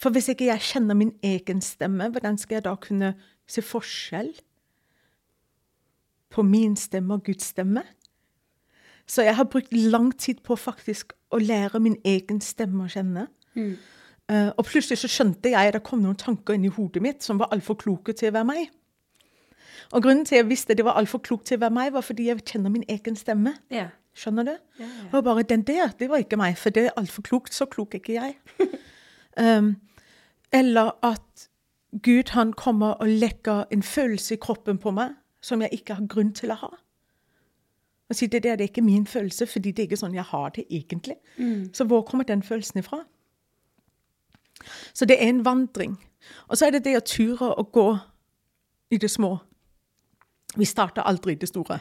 For 0.00 0.14
hvis 0.14 0.30
ikke 0.32 0.48
jeg 0.48 0.64
kjenner 0.64 0.96
min 0.96 1.12
egen 1.22 1.60
stemme, 1.60 2.08
hvordan 2.08 2.38
skal 2.40 2.60
jeg 2.60 2.64
da 2.64 2.74
kunne 2.80 3.14
se 3.50 3.62
forskjell 3.62 4.32
på 6.30 6.44
min 6.46 6.76
stemme 6.76 7.18
og 7.18 7.24
Guds 7.26 7.50
stemme? 7.52 7.82
Så 9.10 9.22
jeg 9.26 9.36
har 9.36 9.44
brukt 9.44 9.72
lang 9.72 10.12
tid 10.18 10.40
på 10.46 10.56
faktisk 10.56 11.12
å 11.34 11.38
lære 11.42 11.80
min 11.82 11.98
egen 12.06 12.40
stemme 12.40 12.86
å 12.86 12.92
kjenne. 12.92 13.26
Mm. 13.58 13.74
Uh, 14.30 14.50
og 14.54 14.64
plutselig 14.68 15.00
så 15.02 15.10
skjønte 15.10 15.50
jeg 15.50 15.70
at 15.72 15.74
det 15.74 15.82
kom 15.82 16.04
noen 16.04 16.18
tanker 16.18 16.54
inn 16.54 16.68
i 16.68 16.70
hodet 16.70 17.02
mitt 17.02 17.24
som 17.26 17.40
var 17.40 17.50
altfor 17.50 17.74
kloke 17.80 18.14
til 18.14 18.30
å 18.30 18.36
være 18.38 18.46
meg. 18.46 18.68
Og 19.90 20.04
grunnen 20.04 20.22
til 20.24 20.38
at 20.38 20.44
jeg 20.44 20.50
visste 20.52 20.76
det 20.78 20.86
var 20.86 21.00
altfor 21.00 21.18
klokt 21.26 21.48
til 21.50 21.58
å 21.58 21.64
være 21.64 21.74
meg, 21.74 21.92
var 21.96 22.06
fordi 22.06 22.28
jeg 22.28 22.44
kjenner 22.46 22.70
min 22.70 22.86
egen 22.88 23.18
stemme. 23.18 23.56
Ja. 23.74 23.88
Skjønner 24.14 24.46
du? 24.46 24.52
Ja, 24.78 24.86
ja. 24.86 25.08
Og 25.10 25.24
bare 25.26 25.42
den 25.42 25.64
der, 25.66 25.90
det 25.98 26.08
var 26.10 26.22
ikke 26.22 26.38
meg, 26.38 26.56
for 26.58 26.74
det 26.74 26.88
er 26.88 26.96
altfor 26.98 27.26
klokt. 27.26 27.54
Så 27.54 27.66
klok 27.70 27.94
er 27.94 28.02
ikke 28.02 28.16
jeg. 28.16 28.36
um, 29.42 29.74
eller 30.52 30.92
at 31.06 31.48
Gud 32.02 32.30
han 32.30 32.52
kommer 32.52 32.86
og 32.86 33.08
legger 33.08 33.64
en 33.70 33.82
følelse 33.82 34.34
i 34.34 34.40
kroppen 34.40 34.78
på 34.78 34.90
meg 34.94 35.16
som 35.42 35.62
jeg 35.62 35.72
ikke 35.72 35.94
har 35.94 36.06
grunn 36.06 36.32
til 36.36 36.52
å 36.52 36.58
ha. 36.60 36.70
Og 38.10 38.16
sier 38.16 38.30
det 38.30 38.42
der 38.42 38.56
det 38.58 38.64
er 38.64 38.72
ikke 38.72 38.82
min 38.82 39.06
følelse, 39.06 39.46
fordi 39.46 39.70
det 39.70 39.82
er 39.82 39.88
ikke 39.88 40.00
sånn 40.00 40.14
jeg 40.14 40.26
har 40.26 40.50
det 40.54 40.64
egentlig. 40.70 41.16
Mm. 41.38 41.70
Så 41.74 41.84
hvor 41.86 42.02
kommer 42.02 42.24
den 42.26 42.42
følelsen 42.42 42.82
ifra? 42.82 43.04
Så 44.92 45.06
det 45.06 45.22
er 45.22 45.28
en 45.28 45.44
vandring. 45.44 45.96
Og 46.48 46.58
så 46.58 46.66
er 46.66 46.70
det 46.70 46.84
det 46.84 46.96
å 46.98 47.04
ture 47.06 47.52
å 47.54 47.62
gå 47.62 47.86
i 48.90 48.98
det 48.98 49.10
små. 49.10 49.38
Vi 50.56 50.64
starter 50.64 51.02
aldri 51.02 51.32
i 51.32 51.38
det 51.38 51.48
store. 51.48 51.78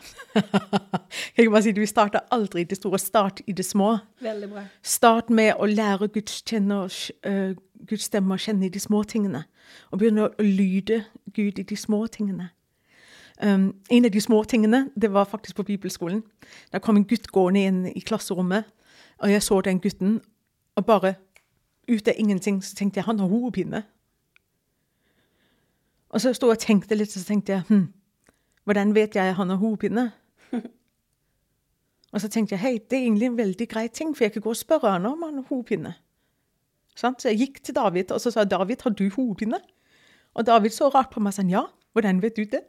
jeg 1.37 1.45
kan 1.45 1.51
bare 1.51 1.61
si 1.63 1.71
det, 1.71 1.81
Vi 1.81 1.85
starter 1.85 2.19
aldri 2.31 2.61
i 2.61 2.63
det 2.63 2.77
store. 2.77 2.99
Start 2.99 3.41
i 3.47 3.51
det 3.51 3.65
små. 3.65 3.97
Veldig 4.21 4.49
bra. 4.49 4.63
Start 4.83 5.29
med 5.29 5.53
å 5.57 5.65
lære 5.65 6.07
Guds, 6.07 6.43
kjenne, 6.45 6.83
uh, 7.27 7.55
Guds 7.89 8.03
stemme 8.03 8.33
å 8.33 8.37
kjenne 8.37 8.65
i 8.65 8.69
de 8.69 8.79
små 8.79 9.03
tingene. 9.03 9.43
Og 9.91 9.99
begynne 9.99 10.29
å 10.29 10.45
lyde 10.45 11.03
Gud 11.33 11.59
i 11.59 11.63
de 11.63 11.77
små 11.77 12.05
tingene. 12.07 12.51
Um, 13.41 13.73
en 13.89 14.05
av 14.05 14.11
de 14.11 14.21
små 14.21 14.43
tingene 14.43 14.89
det 14.95 15.13
var 15.13 15.25
faktisk 15.25 15.55
på 15.55 15.63
bibelskolen. 15.63 16.23
Der 16.71 16.79
kom 16.79 16.97
en 16.97 17.07
gutt 17.07 17.27
gående 17.31 17.65
inn 17.65 17.85
i 17.87 18.01
klasserommet, 18.05 18.67
og 19.17 19.31
jeg 19.31 19.43
så 19.43 19.61
den 19.61 19.79
gutten. 19.79 20.19
Og 20.75 20.85
bare 20.85 21.15
ut 21.89 22.07
av 22.07 22.13
ingenting 22.17 22.63
så 22.63 22.75
tenkte 22.75 22.99
jeg 22.99 23.05
han 23.05 23.19
har 23.19 23.27
hodepine. 23.27 23.83
Og 26.09 26.21
så 26.21 26.33
sto 26.33 26.49
jeg 26.49 26.57
og 26.57 26.61
tenkte 26.61 26.95
litt, 26.95 27.15
og 27.15 27.21
så 27.21 27.27
tenkte 27.27 27.53
jeg 27.53 27.63
hm, 27.69 27.87
hvordan 28.69 28.93
vet 28.93 29.15
jeg 29.17 29.33
han 29.33 29.49
har 29.49 29.57
hodepine? 29.57 30.11
og 32.13 32.21
så 32.21 32.29
tenkte 32.29 32.53
jeg 32.53 32.61
hei, 32.61 32.75
det 32.77 32.99
er 32.99 33.07
egentlig 33.07 33.29
en 33.31 33.39
veldig 33.39 33.67
grei 33.71 33.87
ting, 33.89 34.13
for 34.13 34.27
jeg 34.27 34.35
kan 34.35 34.45
gå 34.45 34.53
og 34.53 34.59
spørre 34.59 34.91
han 34.93 35.07
om 35.09 35.23
han 35.25 35.39
har 35.41 35.47
hodepine. 35.49 35.95
Så 36.93 37.13
jeg 37.23 37.39
gikk 37.39 37.61
til 37.63 37.75
David 37.75 38.11
og 38.11 38.21
så 38.21 38.33
sa 38.35 38.43
David, 38.45 38.83
har 38.85 38.93
du 38.93 39.07
hodepine? 39.15 39.57
Og 40.37 40.45
David 40.45 40.75
så 40.75 40.91
rart 40.93 41.09
på 41.09 41.23
meg 41.23 41.33
og 41.33 41.39
sa 41.39 41.47
ja, 41.49 41.65
hvordan 41.97 42.21
vet 42.21 42.37
du 42.37 42.45
det? 42.45 42.61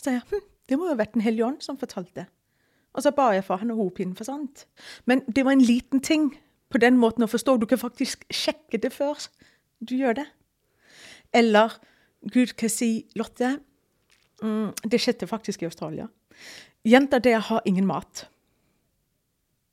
Så 0.00 0.08
sa 0.08 0.16
jeg 0.16 0.26
hm, 0.30 0.44
det 0.70 0.78
må 0.78 0.88
jo 0.88 0.94
ha 0.94 0.98
vært 0.98 1.14
Den 1.14 1.22
hellige 1.22 1.46
ånd 1.46 1.62
som 1.62 1.78
fortalte. 1.78 2.26
Og 2.96 3.04
så 3.04 3.12
ba 3.14 3.30
jeg 3.36 3.44
for 3.46 3.60
han 3.60 3.70
og 3.70 3.76
hodepinen 3.84 4.16
for 4.18 4.26
sant. 4.26 4.66
Men 5.06 5.22
det 5.28 5.44
var 5.44 5.54
en 5.54 5.62
liten 5.62 6.00
ting 6.00 6.32
på 6.70 6.78
den 6.82 6.98
måten 6.98 7.22
å 7.22 7.30
forstå. 7.30 7.58
Du 7.60 7.66
kan 7.70 7.78
faktisk 7.78 8.24
sjekke 8.34 8.80
det 8.82 8.90
før 8.94 9.28
du 9.78 9.94
gjør 9.94 10.22
det. 10.22 10.26
Eller 11.30 11.76
Gud 12.32 12.56
kan 12.58 12.72
si, 12.72 13.06
Lotte, 13.14 13.60
Mm, 14.42 14.72
det 14.90 15.00
skjedde 15.00 15.26
faktisk 15.26 15.62
i 15.62 15.68
Australia. 15.68 16.06
Jenta 16.84 17.18
der 17.18 17.38
har 17.38 17.62
ingen 17.64 17.86
mat. 17.86 18.28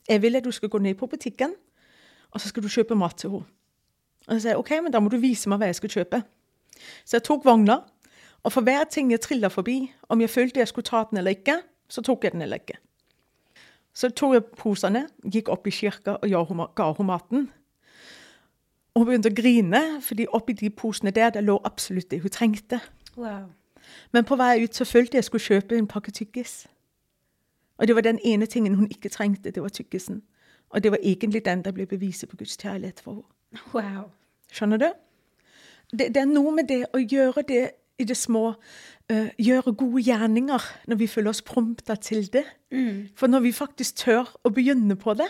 Jeg 0.07 0.21
vil 0.21 0.35
at 0.35 0.43
du 0.43 0.51
skal 0.51 0.69
gå 0.69 0.77
ned 0.77 0.95
på 0.95 1.07
butikken, 1.07 1.53
og 2.31 2.41
så 2.41 2.47
skal 2.47 2.63
du 2.63 2.67
kjøpe 2.67 2.95
mat 2.95 3.15
til 3.17 3.29
henne. 3.29 3.45
Og 4.27 4.33
så 4.35 4.39
sier 4.43 4.51
jeg 4.51 4.59
OK, 4.59 4.71
men 4.83 4.91
da 4.91 4.99
må 4.99 5.09
du 5.09 5.17
vise 5.23 5.47
meg 5.49 5.61
hva 5.61 5.69
jeg 5.69 5.77
skal 5.79 5.93
kjøpe. 5.93 6.19
Så 7.07 7.17
jeg 7.17 7.23
tok 7.23 7.45
vogna, 7.47 7.79
og 8.43 8.51
for 8.51 8.61
hver 8.61 8.83
ting 8.91 9.11
jeg 9.11 9.21
trilla 9.23 9.47
forbi, 9.47 9.91
om 10.09 10.21
jeg 10.21 10.29
følte 10.29 10.59
jeg 10.59 10.67
skulle 10.67 10.87
ta 10.87 11.05
den 11.09 11.21
eller 11.21 11.35
ikke, 11.35 11.61
så 11.87 12.03
tok 12.03 12.23
jeg 12.23 12.35
den 12.35 12.43
eller 12.43 12.59
ikke. 12.59 12.75
Så 13.95 14.09
tok 14.09 14.33
jeg 14.35 14.43
posene, 14.59 15.07
gikk 15.23 15.49
opp 15.49 15.67
i 15.67 15.73
kirka 15.73 16.17
og 16.19 16.27
ga 16.75 16.89
henne 16.91 17.07
maten. 17.07 17.47
Og 18.93 19.03
hun 19.03 19.07
begynte 19.09 19.31
å 19.31 19.37
grine, 19.37 19.81
fordi 20.01 20.27
oppi 20.33 20.55
de 20.57 20.69
posene 20.73 21.13
der 21.13 21.31
det 21.35 21.43
lå 21.45 21.57
absolutt 21.65 22.09
det 22.11 22.21
hun 22.23 22.33
trengte. 22.33 22.79
Wow. 23.15 23.47
Men 24.11 24.25
på 24.25 24.35
vei 24.35 24.63
ut 24.63 24.75
så 24.75 24.85
følte 24.85 25.15
jeg 25.15 25.23
jeg 25.23 25.23
skulle 25.23 25.43
kjøpe 25.43 25.77
en 25.77 25.87
pakke 25.87 26.11
tyggis. 26.11 26.67
Og 27.77 27.87
det 27.87 27.95
var 27.95 28.01
den 28.01 28.19
ene 28.25 28.45
tingen 28.45 28.75
hun 28.75 28.87
ikke 28.91 29.09
trengte, 29.09 29.51
det 29.51 29.61
var 29.61 29.69
tyggisen. 29.69 30.23
Og 30.69 30.83
det 30.83 30.91
var 30.91 30.97
egentlig 31.03 31.45
den 31.45 31.63
der 31.63 31.71
ble 31.71 31.85
beviset 31.85 32.29
på 32.29 32.37
Guds 32.37 32.57
kjærlighet 32.57 32.99
for 32.99 33.13
henne. 33.13 33.63
Wow. 33.73 34.09
Skjønner 34.51 34.77
du? 34.77 34.87
Det, 35.91 36.07
det, 36.15 36.17
er 36.17 36.25
noe 36.25 36.51
med 36.51 36.67
det 36.67 36.83
å 36.93 36.99
gjøre 36.99 37.43
det 37.47 37.63
i 37.97 38.03
det 38.03 38.17
små. 38.17 38.53
Uh, 39.11 39.29
gjøre 39.39 39.71
gode 39.79 40.01
gjerninger 40.03 40.63
når 40.87 40.99
vi 40.99 41.07
føler 41.07 41.31
oss 41.31 41.41
prompta 41.41 41.95
til 41.95 42.27
det. 42.33 42.43
Mm. 42.71 43.07
For 43.15 43.31
når 43.31 43.45
vi 43.45 43.51
faktisk 43.55 44.03
tør 44.03 44.33
å 44.43 44.51
begynne 44.51 44.97
på 44.99 45.15
det, 45.15 45.29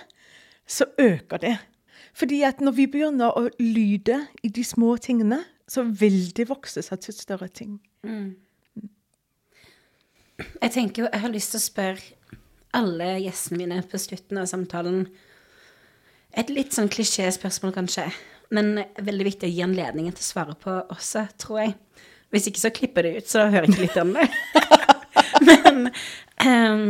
så 0.67 0.89
øker 0.97 1.37
det. 1.37 1.57
Fordi 2.17 2.41
at 2.41 2.61
når 2.61 2.73
vi 2.79 2.87
begynner 2.89 3.37
å 3.37 3.49
lyde 3.59 4.23
i 4.43 4.49
de 4.49 4.63
små 4.65 4.95
tingene, 4.97 5.43
så 5.69 5.83
vil 5.83 6.31
det 6.35 6.47
vokse 6.49 6.81
seg 6.81 6.99
til 7.03 7.13
større 7.13 7.47
ting. 7.47 7.77
Mm. 8.03 8.33
Jeg 10.37 10.73
tenker 10.73 11.03
jo, 11.03 11.09
jeg 11.09 11.23
har 11.23 11.33
lyst 11.33 11.53
til 11.53 11.59
å 11.59 11.65
spørre 11.65 12.43
alle 12.77 13.15
gjestene 13.23 13.63
mine 13.63 13.79
på 13.89 13.97
slutten 14.01 14.37
av 14.37 14.49
samtalen 14.49 15.07
et 16.37 16.51
litt 16.53 16.75
sånn 16.75 16.91
klisjéspørsmål, 16.93 17.73
kanskje, 17.73 18.05
men 18.53 18.83
veldig 19.01 19.25
viktig 19.31 19.47
å 19.47 19.53
gi 19.55 19.63
anledningen 19.65 20.13
til 20.13 20.21
å 20.21 20.27
svare 20.27 20.55
på 20.61 20.75
også, 20.93 21.25
tror 21.41 21.61
jeg. 21.63 21.73
Hvis 22.33 22.49
ikke 22.51 22.61
så 22.61 22.71
klipper 22.75 23.07
det 23.07 23.13
ut, 23.17 23.31
så 23.31 23.47
hører 23.47 23.65
jeg 23.65 23.73
ikke 23.73 23.85
litt 23.87 23.99
om 24.03 24.13
det. 24.13 24.27
men 25.47 25.89
um, 26.45 26.85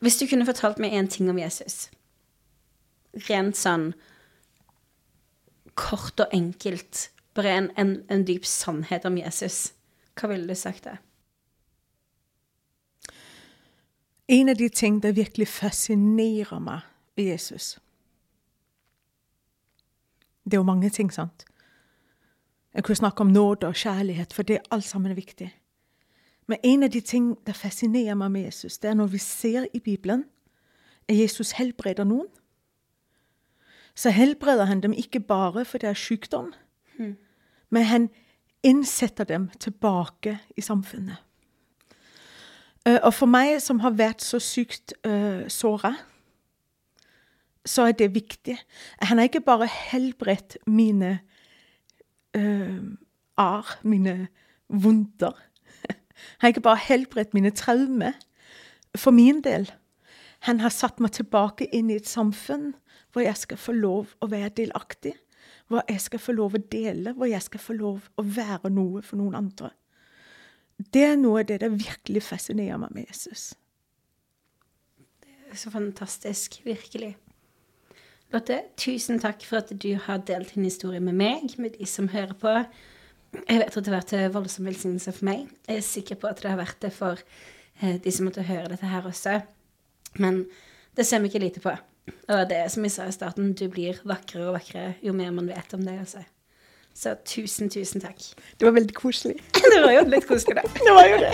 hvis 0.00 0.18
du 0.22 0.24
kunne 0.30 0.46
fortalt 0.48 0.80
meg 0.80 0.96
én 0.96 1.10
ting 1.12 1.28
om 1.28 1.40
Jesus, 1.40 1.90
rent 3.28 3.58
sånn 3.58 3.90
kort 5.76 6.22
og 6.24 6.32
enkelt, 6.32 7.10
bare 7.36 7.52
en, 7.58 7.68
en, 7.76 7.98
en 8.08 8.24
dyp 8.24 8.46
sannhet 8.48 9.04
om 9.04 9.18
Jesus, 9.20 9.74
hva 10.16 10.30
ville 10.32 10.48
du 10.48 10.56
sagt 10.56 10.86
det? 10.88 10.96
En 14.28 14.48
av 14.48 14.56
de 14.56 14.68
ting 14.68 15.02
der 15.02 15.12
virkelig 15.12 15.48
fascinerer 15.48 16.58
meg 16.58 16.80
ved 17.16 17.24
Jesus 17.24 17.78
Det 20.44 20.54
er 20.54 20.62
jo 20.62 20.62
mange 20.62 20.90
ting, 20.90 21.12
sant? 21.12 21.44
Jeg 22.74 22.84
kunne 22.84 22.96
snakke 22.96 23.20
om 23.20 23.26
nåde 23.26 23.66
og 23.66 23.74
kjærlighet, 23.74 24.32
for 24.32 24.42
det 24.42 24.56
er 24.56 24.68
alt 24.70 24.84
sammen 24.84 25.16
viktig. 25.16 25.48
Men 26.46 26.58
en 26.62 26.82
av 26.82 26.90
de 26.90 27.00
ting 27.00 27.36
der 27.46 27.52
fascinerer 27.52 28.14
meg 28.14 28.30
med 28.30 28.44
Jesus, 28.44 28.78
det 28.78 28.90
er 28.90 28.94
når 28.94 29.06
vi 29.06 29.18
ser 29.18 29.66
i 29.74 29.80
Bibelen 29.80 30.24
at 31.08 31.18
Jesus 31.18 31.50
helbreder 31.50 32.04
noen. 32.04 32.28
Så 33.94 34.10
helbreder 34.10 34.64
han 34.64 34.80
dem 34.80 34.92
ikke 34.92 35.20
bare 35.20 35.64
for 35.64 35.78
det 35.78 35.88
er 35.88 35.98
sykdom, 35.98 36.52
mm. 36.98 37.16
men 37.70 37.82
han 37.82 38.08
innsetter 38.62 39.24
dem 39.24 39.48
tilbake 39.60 40.38
i 40.56 40.60
samfunnet. 40.60 41.25
Eh, 42.86 43.00
og 43.02 43.14
for 43.14 43.30
meg 43.30 43.58
som 43.62 43.80
har 43.82 43.96
vært 43.98 44.22
så 44.22 44.38
sykt 44.42 44.94
uh, 45.06 45.10
eh, 45.10 45.48
såra, 45.50 45.94
så 47.66 47.88
er 47.90 47.96
det 47.98 48.12
viktig. 48.14 48.54
Han 49.02 49.18
har 49.18 49.26
ikke 49.26 49.42
bare 49.42 49.66
helbredt 49.66 50.58
mine 50.70 51.18
uh, 52.36 52.78
ar, 53.36 53.72
mine 53.82 54.28
vonder. 54.68 55.34
Han 55.86 56.44
har 56.44 56.54
ikke 56.54 56.68
bare 56.68 56.84
helbredt 56.86 57.34
mine 57.34 57.50
traumer 57.50 58.14
for 58.96 59.10
min 59.10 59.42
del. 59.42 59.66
Han 60.46 60.62
har 60.62 60.70
satt 60.70 61.02
meg 61.02 61.16
tilbake 61.16 61.66
inn 61.74 61.90
i 61.90 61.98
et 61.98 62.08
samfunn 62.08 62.70
hvor 63.10 63.24
jeg 63.24 63.36
skal 63.40 63.58
få 63.58 63.74
lov 63.74 64.14
å 64.22 64.28
være 64.30 64.54
delaktig. 64.62 65.16
Hvor 65.66 65.82
jeg 65.90 66.00
skal 66.04 66.22
få 66.22 66.36
lov 66.36 66.54
å 66.54 66.62
dele, 66.70 67.16
hvor 67.16 67.26
jeg 67.26 67.42
skal 67.42 67.60
få 67.60 67.74
lov 67.74 68.06
å 68.14 68.22
være 68.22 68.70
noe 68.70 69.02
for 69.02 69.18
noen 69.18 69.34
andre. 69.40 69.72
Det 70.76 71.04
er 71.04 71.16
noe 71.16 71.40
av 71.40 71.48
det 71.48 71.60
det 71.62 71.70
virkelig 71.72 72.22
fascinerer 72.26 72.80
meg 72.80 72.92
med 72.94 73.06
Jesus. 73.08 73.54
Det 75.24 75.54
er 75.54 75.60
så 75.60 75.72
fantastisk. 75.72 76.60
Virkelig. 76.66 77.14
Lotte, 78.34 78.58
tusen 78.76 79.20
takk 79.22 79.44
for 79.46 79.62
at 79.62 79.70
du 79.70 79.92
har 80.02 80.24
delt 80.28 80.52
din 80.54 80.66
historie 80.66 81.00
med 81.00 81.16
meg, 81.16 81.54
med 81.62 81.78
de 81.78 81.86
som 81.88 82.10
hører 82.12 82.34
på. 82.36 82.52
Jeg 83.46 83.60
vet 83.60 83.76
at 83.76 83.84
det 83.84 83.92
har 83.92 83.98
vært 83.98 84.12
til 84.12 84.32
voldsom 84.34 84.68
velsignelse 84.68 85.14
for 85.14 85.28
meg. 85.28 85.46
Jeg 85.68 85.80
er 85.80 85.86
sikker 85.86 86.20
på 86.20 86.28
at 86.30 86.42
det 86.42 86.52
har 86.52 86.60
vært 86.60 86.80
det 86.82 86.92
for 86.94 87.20
eh, 87.80 87.96
de 88.02 88.12
som 88.12 88.28
måtte 88.28 88.46
høre 88.46 88.70
dette 88.72 88.90
her 88.90 89.06
også. 89.08 89.40
Men 90.20 90.44
det 90.96 91.06
ser 91.06 91.22
vi 91.22 91.30
ikke 91.30 91.44
lite 91.44 91.62
på. 91.64 91.74
Og 92.06 92.46
det 92.50 92.58
er 92.60 92.70
som 92.72 92.84
jeg 92.86 92.94
sa 92.94 93.06
i 93.08 93.14
starten, 93.14 93.54
du 93.56 93.66
blir 93.70 93.98
vakrere 94.06 94.50
og 94.50 94.58
vakrere 94.58 94.96
jo 95.04 95.14
mer 95.16 95.32
man 95.34 95.48
vet 95.50 95.74
om 95.76 95.84
deg. 95.86 96.02
Også. 96.04 96.22
Så 96.96 97.14
tusen, 97.28 97.70
tusen 97.70 98.00
takk. 98.00 98.22
Det 98.60 98.64
var 98.64 98.72
veldig 98.72 98.94
koselig. 98.96 99.36
det 99.72 99.82
var 99.84 99.92
jo 99.92 100.04
litt 100.08 100.28
koselig, 100.28 100.56
det. 100.56 100.70
det 100.80 100.94
var 100.96 101.10
jo 101.10 101.18
det. 101.26 101.32